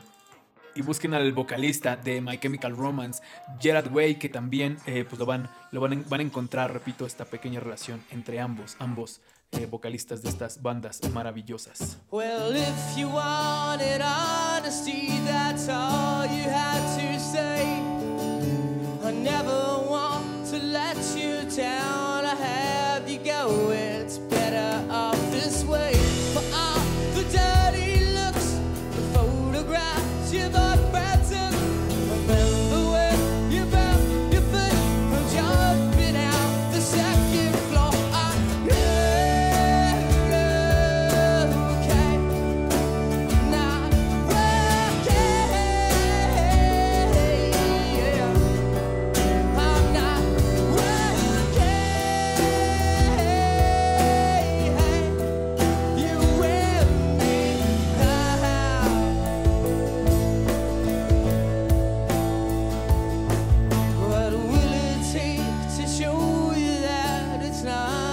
[0.74, 3.22] y busquen al vocalista de My Chemical Romance,
[3.60, 7.24] Gerard Way, que también eh, pues lo, van, lo van, van, a encontrar, repito, esta
[7.24, 9.20] pequeña relación entre ambos, ambos
[9.52, 11.98] eh, vocalistas de estas bandas maravillosas.
[12.10, 17.62] Well, if you wanted honesty, that's all you had to say.
[19.04, 22.01] I never want to let you down.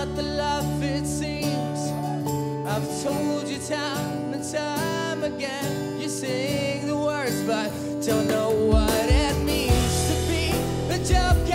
[0.06, 1.92] Not the life it seems?
[2.66, 6.00] I've told you time and time again.
[6.00, 7.70] You sing the words, but
[8.06, 10.52] don't know what it means to be
[10.96, 11.50] a joke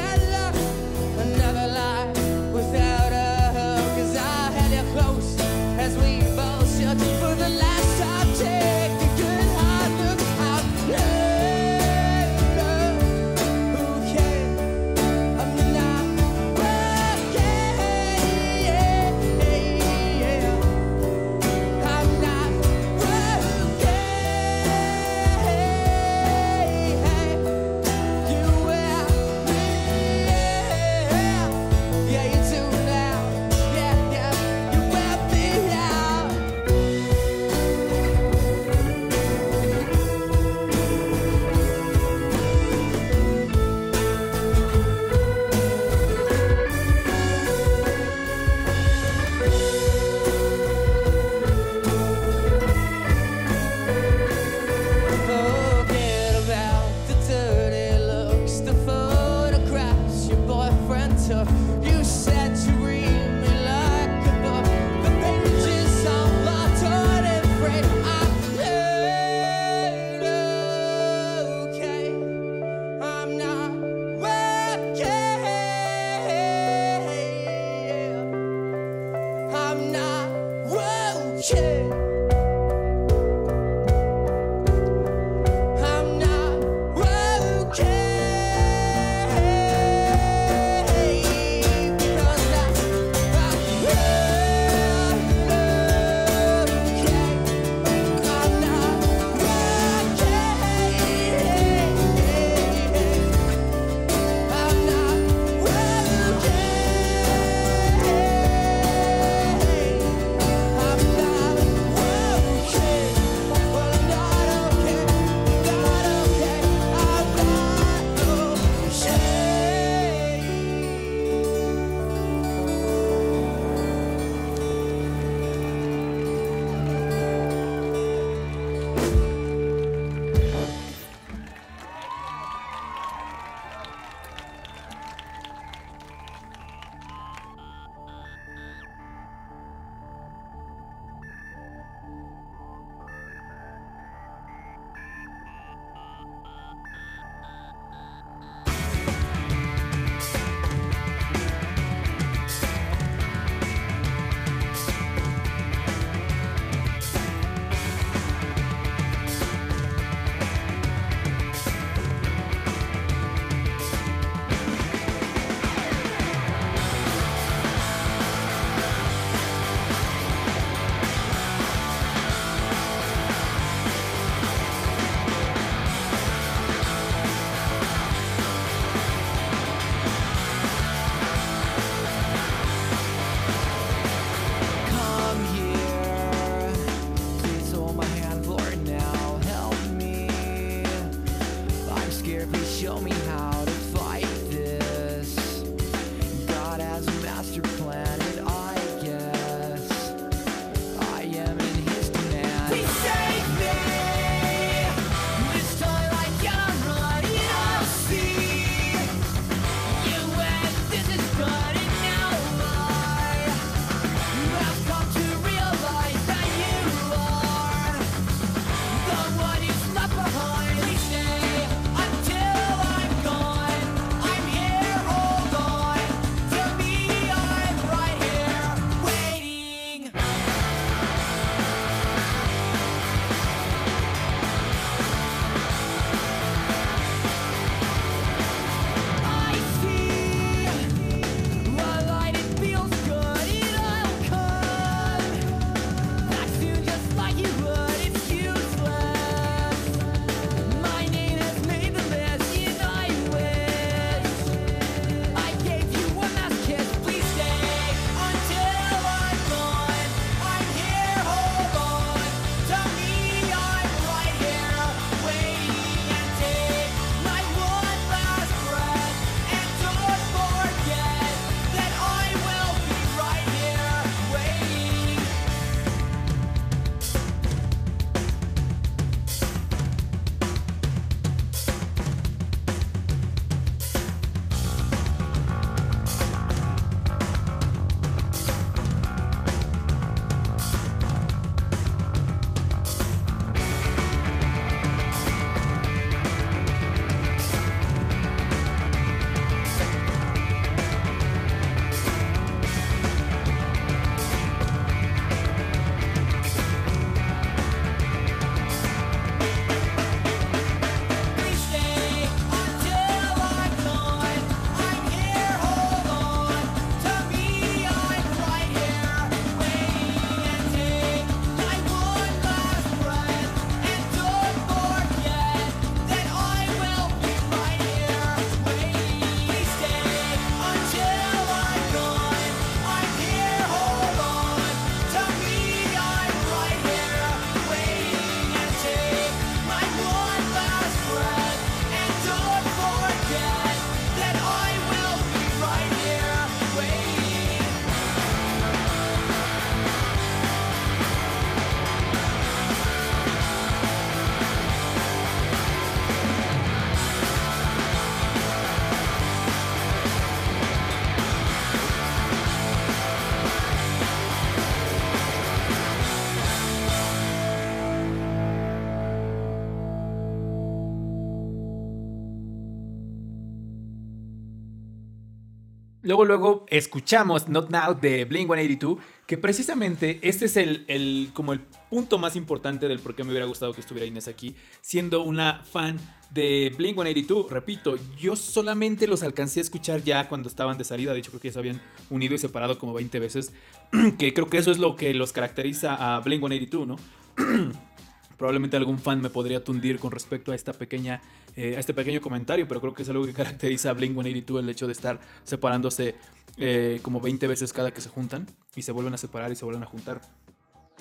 [376.15, 381.53] Luego, luego escuchamos Not Now de Blink 182, que precisamente este es el, el, como
[381.53, 381.59] el
[381.91, 385.65] punto más importante del por qué me hubiera gustado que estuviera Inés aquí, siendo una
[385.65, 385.99] fan
[386.31, 387.51] de Blink 182.
[387.51, 391.41] Repito, yo solamente los alcancé a escuchar ya cuando estaban de salida, de hecho creo
[391.41, 393.53] que ya se habían unido y separado como 20 veces,
[394.17, 396.97] que creo que eso es lo que los caracteriza a Blink 182, ¿no?
[398.37, 401.21] Probablemente algún fan me podría tundir con respecto a esta pequeña
[401.57, 404.63] eh, a este pequeño comentario, pero creo que es algo que caracteriza a Blink 182
[404.63, 406.17] el hecho de estar separándose
[406.57, 409.65] eh, como 20 veces cada que se juntan y se vuelven a separar y se
[409.65, 410.21] vuelven a juntar.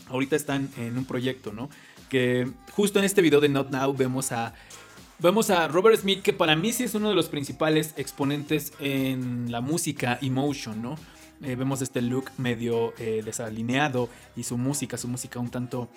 [0.08, 1.70] Ahorita están en un proyecto, ¿no?
[2.10, 4.54] Que justo en este video de Not Now vemos a
[5.20, 9.52] Vemos a Robert Smith, que para mí sí es uno de los principales exponentes en
[9.52, 10.96] la música emotion, ¿no?
[11.44, 15.90] Eh, vemos este look medio desalineado y su música, su música un tanto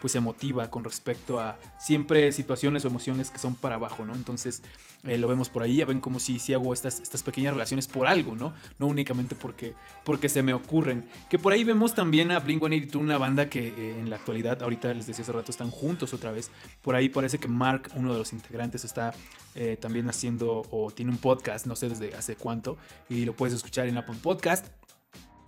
[0.00, 4.14] pues emotiva con respecto a siempre situaciones o emociones que son para abajo, ¿no?
[4.14, 4.62] Entonces
[5.04, 7.86] eh, lo vemos por ahí, ya ven como si, si hago estas, estas pequeñas relaciones
[7.86, 8.52] por algo, ¿no?
[8.78, 9.74] No únicamente porque,
[10.04, 11.08] porque se me ocurren.
[11.30, 14.92] Que por ahí vemos también a Blink-182, una banda que eh, en la actualidad, ahorita
[14.92, 16.50] les decía hace rato, están juntos otra vez.
[16.82, 19.14] Por ahí parece que Mark, uno de los integrantes, está
[19.54, 22.76] eh, también haciendo o tiene un podcast, no sé desde hace cuánto,
[23.08, 24.66] y lo puedes escuchar en Apple Podcast.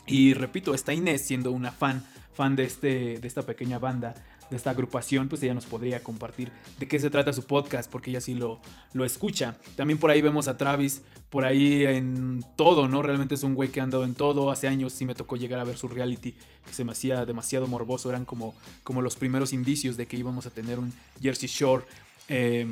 [0.06, 4.14] Y repito, está Inés siendo una fan, fan de, este, de esta pequeña banda
[4.50, 8.10] de esta agrupación, pues ella nos podría compartir de qué se trata su podcast, porque
[8.10, 8.60] ella sí lo,
[8.92, 9.56] lo escucha.
[9.76, 13.02] También por ahí vemos a Travis, por ahí en todo, ¿no?
[13.02, 14.50] Realmente es un güey que ha andado en todo.
[14.50, 16.32] Hace años sí me tocó llegar a ver su reality,
[16.66, 18.10] que se me hacía demasiado morboso.
[18.10, 21.84] Eran como, como los primeros indicios de que íbamos a tener un Jersey Shore.
[22.28, 22.66] Eh,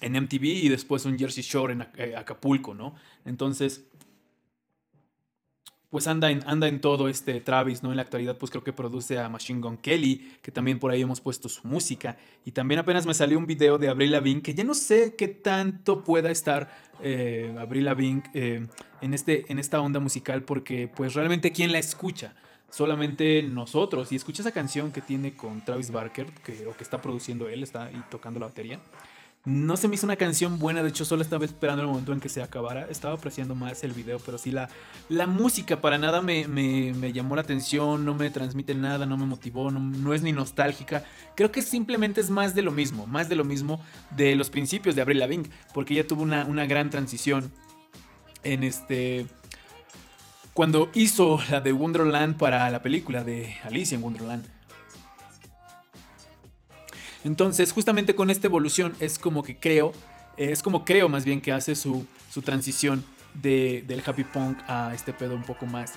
[0.00, 2.94] en MTV y después un Jersey Shore en eh, Acapulco, ¿no?
[3.24, 3.82] Entonces,
[5.90, 7.90] pues anda en, anda en todo este Travis, ¿no?
[7.90, 11.02] En la actualidad, pues creo que produce a Machine Gun Kelly, que también por ahí
[11.02, 12.16] hemos puesto su música.
[12.44, 15.26] Y también apenas me salió un video de Avril Lavigne, que ya no sé qué
[15.26, 16.70] tanto pueda estar
[17.02, 17.88] eh, Avril
[18.34, 18.66] eh,
[19.00, 22.34] en, este, en esta onda musical, porque pues realmente quién la escucha.
[22.70, 24.12] Solamente nosotros.
[24.12, 27.64] Y escucha esa canción que tiene con Travis Barker, que, o que está produciendo él,
[27.64, 28.78] está ahí tocando la batería.
[29.46, 32.20] No se me hizo una canción buena, de hecho solo estaba esperando el momento en
[32.20, 32.86] que se acabara.
[32.90, 34.68] Estaba apreciando más el video, pero sí la,
[35.08, 39.24] la música para nada me, me, llamó la atención, no me transmite nada, no me
[39.24, 41.04] motivó, no, es ni nostálgica.
[41.36, 44.94] Creo que simplemente es más de lo mismo, más de lo mismo de los principios
[44.94, 47.50] de Avril Lavigne, porque ella tuvo una, una gran transición
[48.42, 49.26] en este...
[50.52, 54.59] Cuando hizo la de Wonderland para la película de Alicia en Wonderland
[57.24, 59.92] entonces, justamente con esta evolución es como que creo,
[60.36, 63.04] es como creo más bien que hace su, su transición
[63.34, 65.94] de, del happy punk a este pedo un poco más,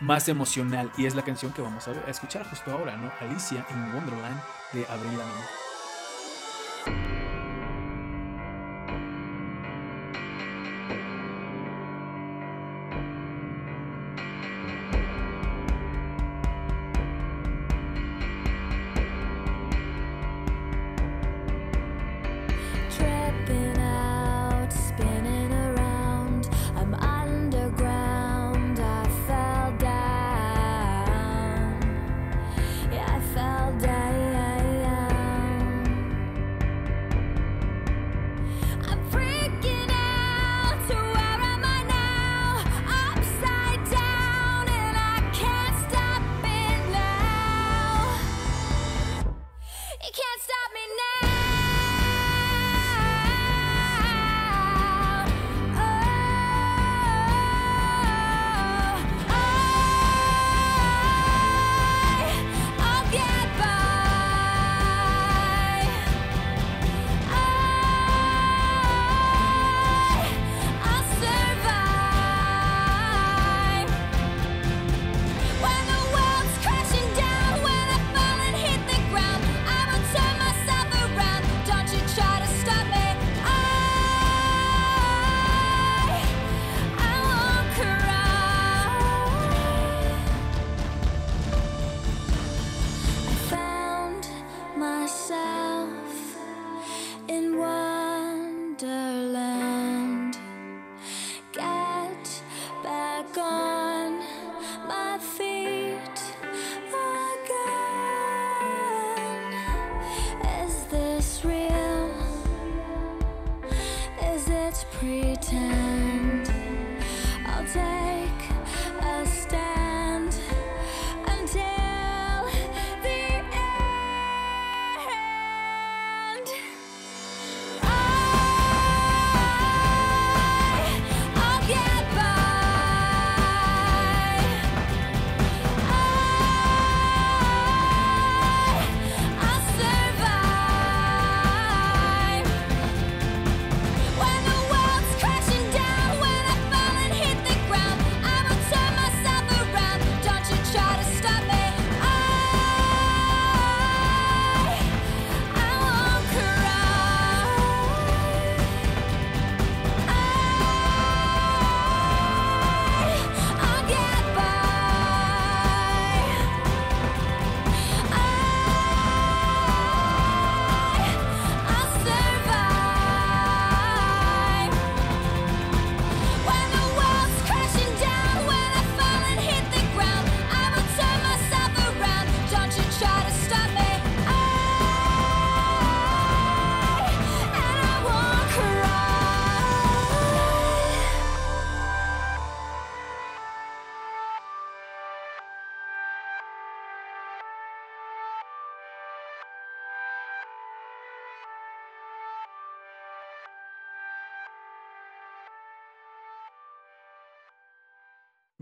[0.00, 0.90] más emocional.
[0.96, 3.10] Y es la canción que vamos a, a escuchar justo ahora, ¿no?
[3.20, 4.40] Alicia en Wonderland
[4.72, 7.09] de Abril Lavigne.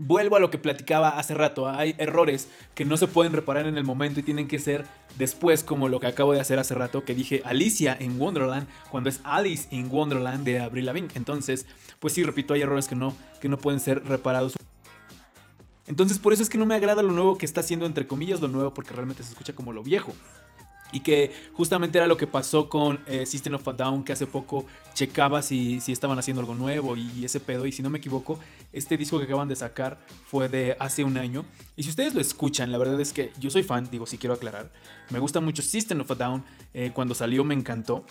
[0.09, 3.77] Vuelvo a lo que platicaba hace rato, hay errores que no se pueden reparar en
[3.77, 4.87] el momento y tienen que ser
[5.19, 9.11] después, como lo que acabo de hacer hace rato, que dije Alicia en Wonderland, cuando
[9.11, 11.09] es Alice in Wonderland de Avril Lavigne.
[11.13, 11.67] Entonces,
[11.99, 14.55] pues sí, repito, hay errores que no, que no pueden ser reparados.
[15.85, 18.41] Entonces, por eso es que no me agrada lo nuevo que está haciendo, entre comillas,
[18.41, 20.15] lo nuevo, porque realmente se escucha como lo viejo.
[20.91, 24.25] Y que justamente era lo que pasó con eh, System of a Down, que hace
[24.25, 27.65] poco checaba si, si estaban haciendo algo nuevo y, ese pedo.
[27.65, 28.39] Y si no me equivoco,
[28.73, 31.45] este disco que acaban de sacar fue de hace un año.
[31.75, 34.33] Y si ustedes lo escuchan, la verdad es que yo soy fan, digo, si quiero
[34.33, 34.71] aclarar.
[35.11, 36.43] Me gusta mucho System of a Down.
[36.73, 38.03] eh, cuando salió me encantó.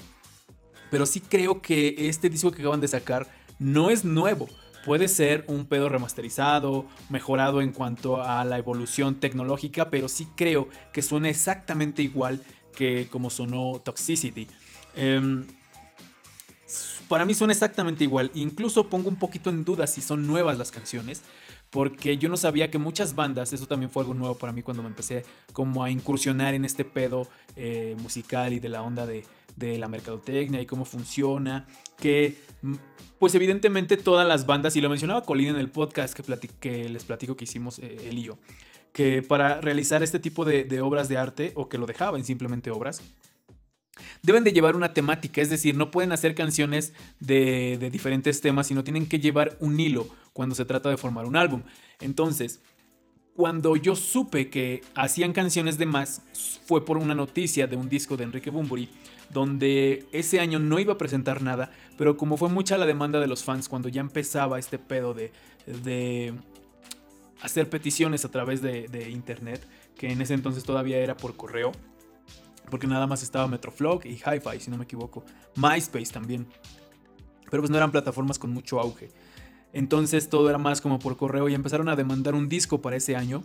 [0.90, 3.26] Pero sí creo que este disco que acaban de sacar
[3.58, 4.48] no es nuevo.
[4.84, 10.68] Puede ser un pedo remasterizado, mejorado en cuanto a la evolución tecnológica, pero sí creo
[10.92, 12.40] que suena exactamente igual
[12.78, 14.46] que como sonó Toxicity.
[14.94, 15.44] Em,
[17.08, 18.30] para mí suena exactamente igual.
[18.34, 21.22] Incluso pongo un poquito en duda si son nuevas las canciones.
[21.70, 24.82] Porque yo no sabía que muchas bandas, eso también fue algo nuevo para mí cuando
[24.82, 29.26] me empecé como a incursionar en este pedo eh, musical y de la onda de,
[29.56, 31.66] de la mercadotecnia y cómo funciona.
[31.98, 32.74] Que mm,
[33.18, 37.04] pues evidentemente todas las bandas, y lo mencionaba Colin en el podcast que, que les
[37.04, 38.18] platico que hicimos eh, él
[38.92, 43.02] que para realizar este tipo de, obras de arte, o que lo dejaban simplemente obras,
[44.22, 48.84] deben de llevar una temática, es decir, no pueden hacer canciones de, diferentes temas, sino
[48.84, 51.62] tienen que llevar un hilo cuando se trata de formar un álbum.
[52.00, 52.60] Entonces,
[53.34, 56.22] cuando yo supe que hacían canciones de más,
[56.66, 58.88] fue por una noticia de un disco de Enrique Bunbury,
[59.30, 63.26] donde ese año no iba a presentar nada, pero como fue mucha la demanda de
[63.26, 65.30] los fans cuando ya empezaba este pedo de
[67.42, 69.66] hacer peticiones a través de, internet,
[69.96, 71.72] que en ese entonces todavía era por correo,
[72.70, 75.24] porque nada más estaba Metroflog y Hi-Fi, si no me equivoco,
[75.56, 76.46] MySpace también,
[77.50, 79.10] pero pues no eran plataformas con mucho auge.
[79.72, 83.16] Entonces todo era más como por correo y empezaron a demandar un disco para ese
[83.16, 83.42] año.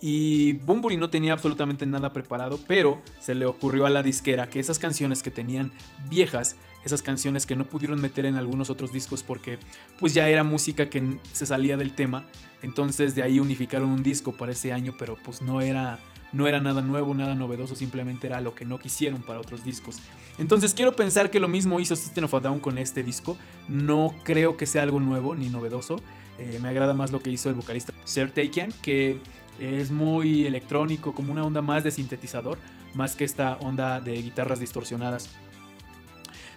[0.00, 4.60] Y Bumburi no tenía absolutamente nada preparado, pero se le ocurrió a la disquera que
[4.60, 5.72] esas canciones que tenían
[6.10, 9.58] viejas, esas canciones que no pudieron meter en algunos otros discos porque
[9.98, 12.26] pues ya era música que se salía del tema,
[12.64, 16.00] entonces de ahí unificaron un disco para ese año, pero pues no era
[16.32, 20.00] no era nada nuevo, nada novedoso, simplemente era lo que no quisieron para otros discos.
[20.36, 23.36] Entonces quiero pensar que lo mismo hizo System of a Down con este disco.
[23.68, 26.00] No creo que sea algo nuevo ni novedoso.
[26.38, 29.20] Eh, me agrada más lo que hizo el vocalista Sir Takian, que
[29.60, 32.58] es muy electrónico, como una onda más de sintetizador,
[32.94, 35.30] más que esta onda de guitarras distorsionadas.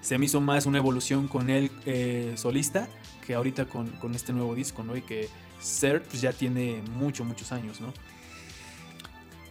[0.02, 2.88] Se me hizo más una evolución con él eh, solista
[3.26, 4.95] que ahorita con, con este nuevo disco, ¿no?
[4.95, 5.28] Y que
[5.60, 7.93] Sir pues, ya tiene mucho, muchos años, ¿no?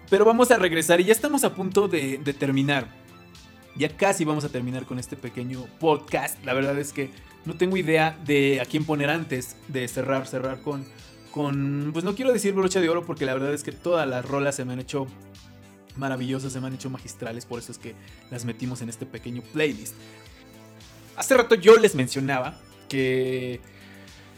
[0.09, 2.89] Pero vamos a regresar y ya estamos a punto de, de, terminar.
[3.77, 6.43] Ya casi vamos a terminar con este pequeño podcast.
[6.45, 7.11] La verdad es que
[7.45, 10.87] no tengo idea de a quién poner antes de cerrar, cerrar con,
[11.31, 14.25] con, pues no quiero decir brocha de oro porque la verdad es que todas las
[14.25, 15.07] rolas se me han hecho
[15.97, 17.95] maravillosas, se me han hecho magistrales, por eso es que
[18.31, 19.95] las metimos en este pequeño playlist.
[21.17, 22.59] Hace rato yo les mencionaba
[22.89, 23.61] que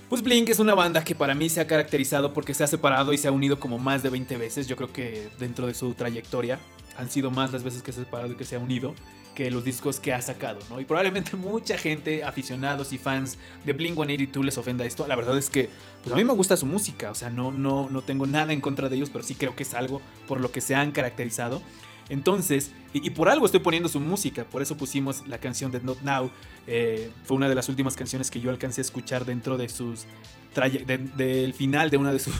[0.08, 3.12] pues Blink es una banda que para mí se ha caracterizado porque se ha separado
[3.12, 4.66] y se ha unido como más de 20 veces.
[4.66, 6.58] Yo creo que dentro de su trayectoria
[6.96, 8.94] han sido más las veces que se ha separado y que se ha unido
[9.34, 10.80] que los discos que ha sacado, ¿no?
[10.80, 15.06] Y probablemente mucha gente, aficionados y fans de Blink 182 les ofenda esto.
[15.06, 15.68] La verdad es que
[16.02, 18.60] pues a mí me gusta su música, o sea, no, no, no tengo nada en
[18.60, 21.62] contra de ellos, pero sí creo que es algo por lo que se han caracterizado.
[22.08, 26.00] Entonces, y, por algo estoy poniendo su música, por eso pusimos la canción de Not
[26.02, 26.30] Now.
[26.66, 30.06] Eh, fue una de las últimas canciones que yo alcancé a escuchar dentro de sus.
[30.54, 32.34] De, del final de una de sus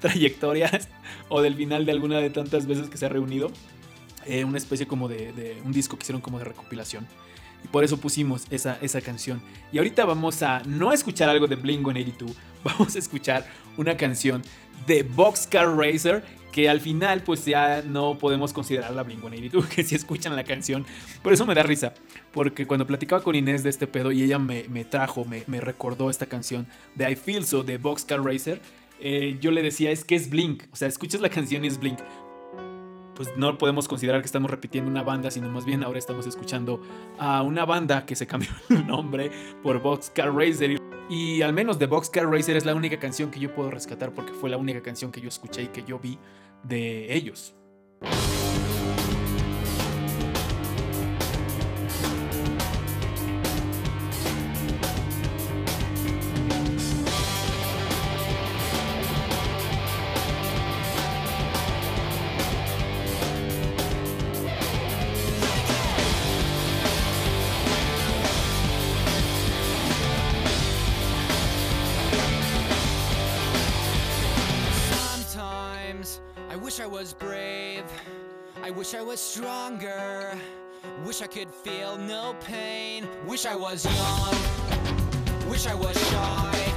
[0.00, 0.88] trayectorias
[1.28, 3.50] o del final de alguna de tantas veces que se ha reunido.
[4.26, 7.06] Eh, una especie como de, un disco que hicieron como de recopilación.
[7.62, 9.42] Y por eso pusimos esa, esa canción.
[9.72, 14.42] Y ahorita vamos a no escuchar algo de Blink 182, vamos a escuchar una canción
[14.86, 16.22] de Boxcar Racer
[16.54, 20.86] que al final pues ya no podemos considerarla Blink-182, que si escuchan la canción,
[21.20, 21.94] por eso me da risa,
[22.32, 25.60] porque cuando platicaba con Inés de este pedo y ella me, me trajo, me, me,
[25.60, 28.60] recordó esta canción de I Feel So de Boxcar Racer,
[29.00, 31.80] eh, yo le decía es que es Blink, o sea, escuchas la canción y es
[31.80, 31.98] Blink.
[33.16, 36.80] Pues no podemos considerar que estamos repitiendo una banda, sino más bien ahora estamos escuchando
[37.18, 39.30] a una banda que se cambió el nombre
[39.60, 40.80] por Boxcar Racer.
[41.10, 44.32] Y al menos de Boxcar Racer es la única canción que yo puedo rescatar porque
[44.32, 46.18] fue la única canción que yo escuché y que yo vi
[46.64, 47.54] de ellos.
[76.94, 77.82] Was brave.
[78.62, 80.38] I wish I was stronger.
[81.04, 83.08] Wish I could feel no pain.
[83.26, 85.50] Wish I was young.
[85.50, 86.72] Wish I was shy.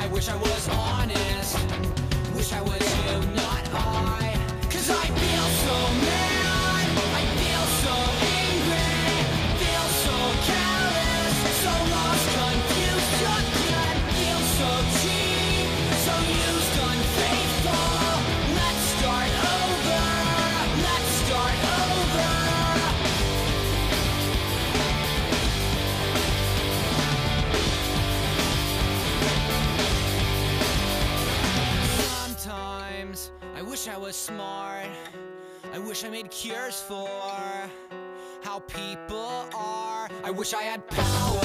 [0.00, 1.54] I wish I was honest.
[2.34, 3.59] Wish I was you, not
[33.80, 34.88] wish I was smart.
[35.72, 37.08] I wish I made cures for
[38.42, 40.06] how people are.
[40.22, 41.40] I wish I had power.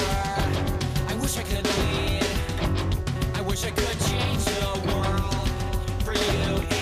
[1.08, 2.26] I wish I could lead.
[3.36, 5.48] I wish I could change the world
[6.04, 6.75] for you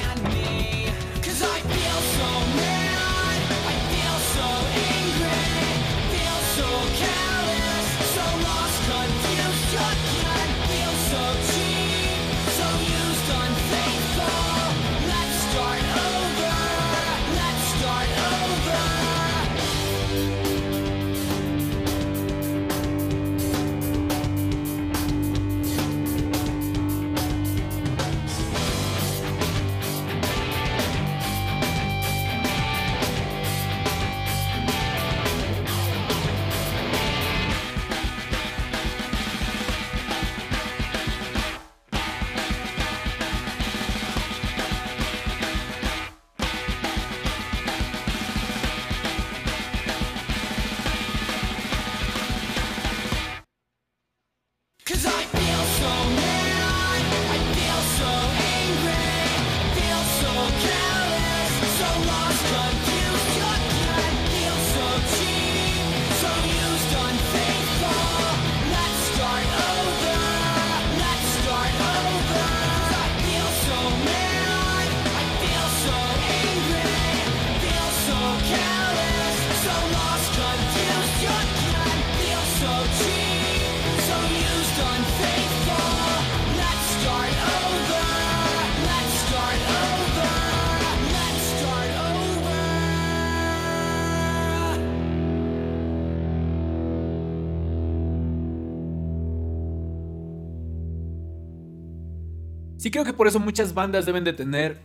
[102.85, 104.77] Sí creo que por eso muchas bandas deben de tener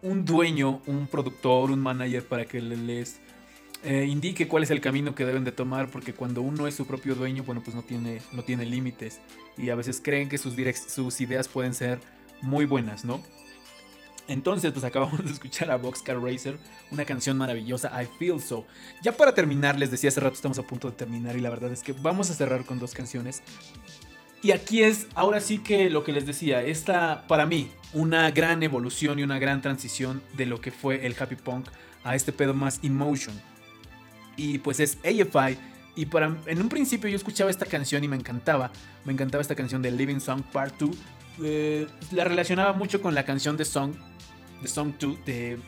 [0.00, 3.18] un dueño, un productor, un manager para que le- les
[3.82, 6.86] eh, indique cuál es el camino que deben de tomar, porque cuando uno es su
[6.86, 9.18] propio dueño, bueno, pues no tiene, no tiene límites
[9.58, 10.54] y a veces creen que sus,
[10.86, 11.98] sus ideas pueden ser
[12.42, 13.20] muy buenas, ¿no?
[14.28, 16.58] Entonces, pues acabamos de escuchar a Boxcar Racer,
[16.92, 18.66] una canción maravillosa, I Feel So.
[19.02, 21.72] Ya para terminar, les decía hace rato, estamos a punto de terminar y la verdad
[21.72, 23.42] es que vamos a cerrar con dos canciones.
[24.42, 28.62] Y aquí es, ahora sí que lo que les decía, esta para mí, una gran
[28.64, 31.68] evolución y una gran transición de lo que fue el happy punk
[32.02, 33.40] a este pedo más emotion.
[34.36, 35.58] Y pues es AFI.
[35.94, 38.72] Y para, en un principio yo escuchaba esta canción y me encantaba.
[39.04, 40.90] Me encantaba esta canción de Living Song Part 2.
[41.44, 43.94] Eh, la relacionaba mucho con la canción de Song,
[44.60, 45.58] de Song 2 de,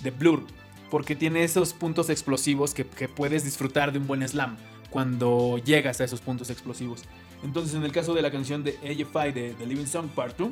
[0.00, 0.46] de Blur.
[0.88, 4.56] Porque tiene esos puntos explosivos que, que puedes disfrutar de un buen slam
[4.90, 7.04] cuando llegas a esos puntos explosivos.
[7.42, 10.50] Entonces, en el caso de la canción de AFI de The Living Song Part 2,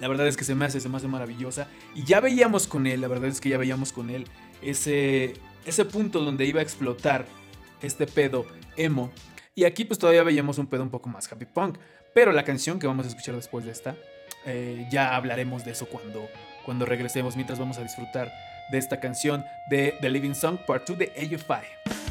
[0.00, 1.68] la verdad es que se me hace, se me hace maravillosa.
[1.94, 4.26] Y ya veíamos con él, la verdad es que ya veíamos con él
[4.62, 5.34] ese,
[5.64, 7.26] ese punto donde iba a explotar
[7.82, 9.10] este pedo emo.
[9.54, 11.78] Y aquí pues todavía veíamos un pedo un poco más happy punk.
[12.14, 13.96] Pero la canción que vamos a escuchar después de esta,
[14.46, 16.28] eh, ya hablaremos de eso cuando,
[16.64, 17.34] cuando regresemos.
[17.34, 18.32] Mientras vamos a disfrutar
[18.70, 22.07] de esta canción de The Living Song Part 2 de AFI.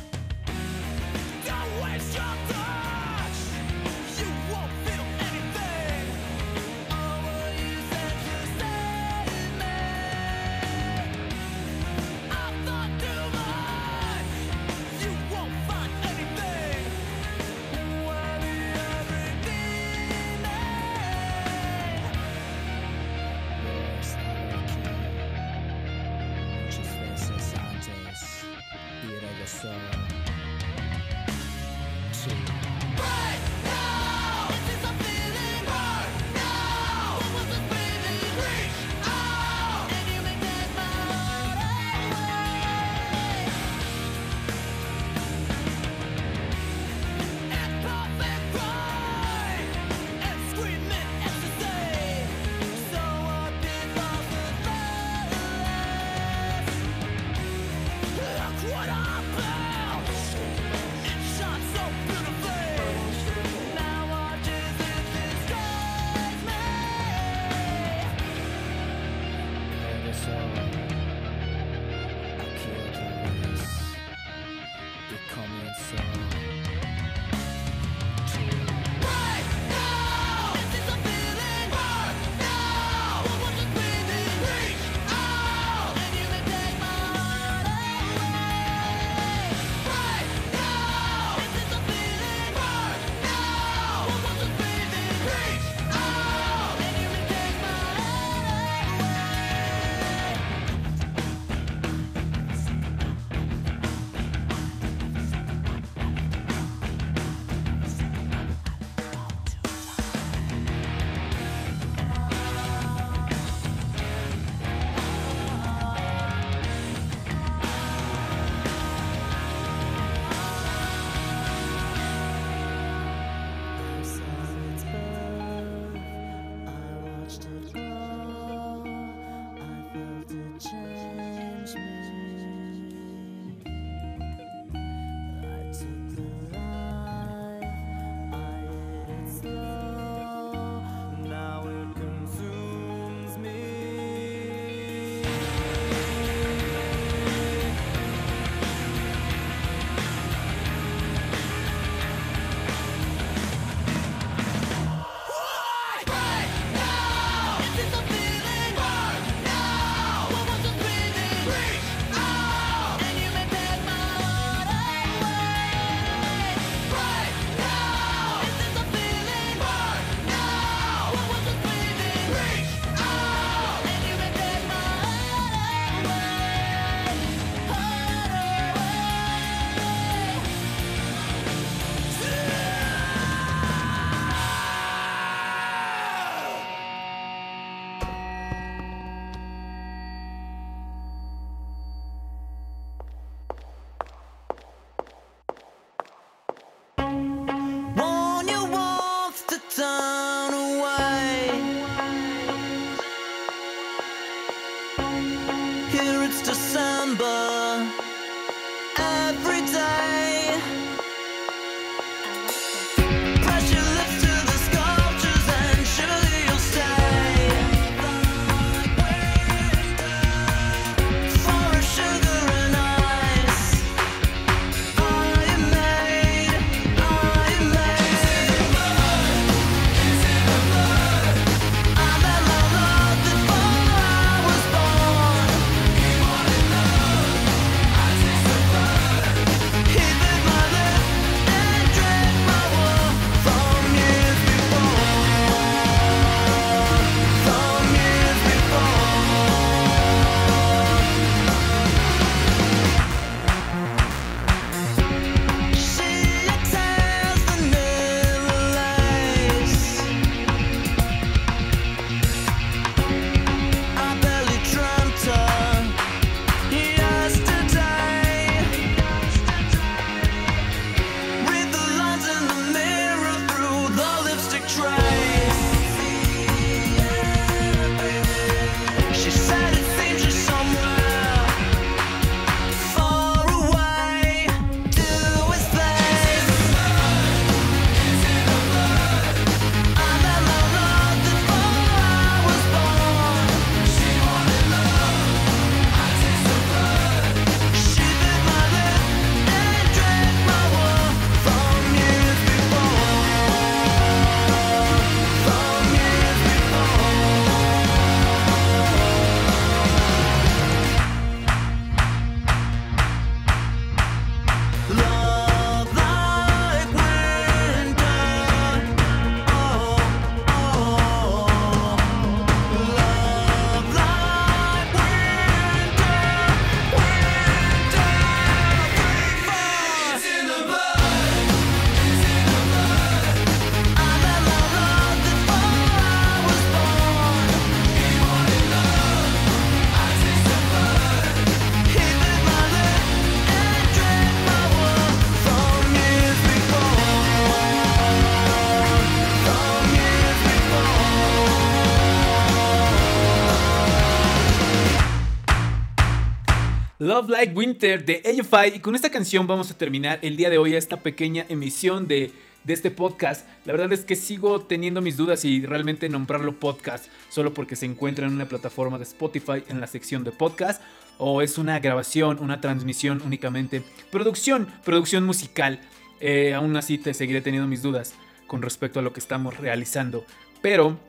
[357.17, 358.75] Love Like Winter de AFI.
[358.75, 362.31] Y con esta canción vamos a terminar el día de hoy esta pequeña emisión de,
[362.63, 363.47] de este podcast.
[363.65, 367.87] La verdad es que sigo teniendo mis dudas y realmente nombrarlo podcast solo porque se
[367.87, 370.79] encuentra en una plataforma de Spotify en la sección de podcast.
[371.17, 373.81] O es una grabación, una transmisión únicamente.
[374.11, 375.79] Producción, producción musical.
[376.19, 378.13] Eh, aún así te seguiré teniendo mis dudas
[378.45, 380.23] con respecto a lo que estamos realizando.
[380.61, 380.99] Pero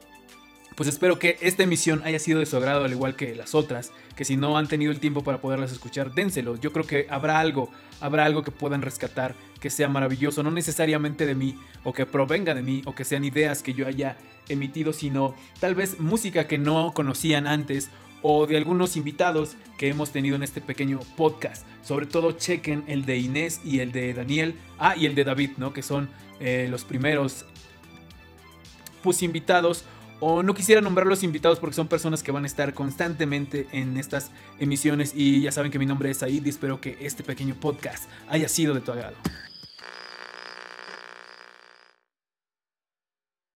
[0.79, 3.91] pues espero que esta emisión haya sido de su agrado al igual que las otras,
[4.15, 6.61] que si no han tenido el tiempo para poderlas escuchar, dénselos.
[6.61, 7.69] Yo creo que habrá algo,
[8.01, 12.55] habrá algo que puedan rescatar, que sea maravilloso, no necesariamente de mí, o que provenga
[12.55, 14.19] de mí, o que sean ideas que yo haya
[14.49, 17.91] emitido, sino tal vez música que no conocían antes,
[18.23, 21.67] o de algunos invitados que hemos tenido en este pequeño podcast.
[21.83, 25.51] Sobre todo chequen el de Inés y el de Daniel, ah, y el de David,
[25.57, 25.73] ¿no?
[25.73, 26.09] Que son
[26.39, 27.47] eh, los primeros
[29.03, 29.85] pues invitados
[30.21, 33.97] o no quisiera nombrar los invitados porque son personas que van a estar constantemente en
[33.97, 37.55] estas emisiones y ya saben que mi nombre es Said y espero que este pequeño
[37.55, 39.17] podcast haya sido de tu agrado.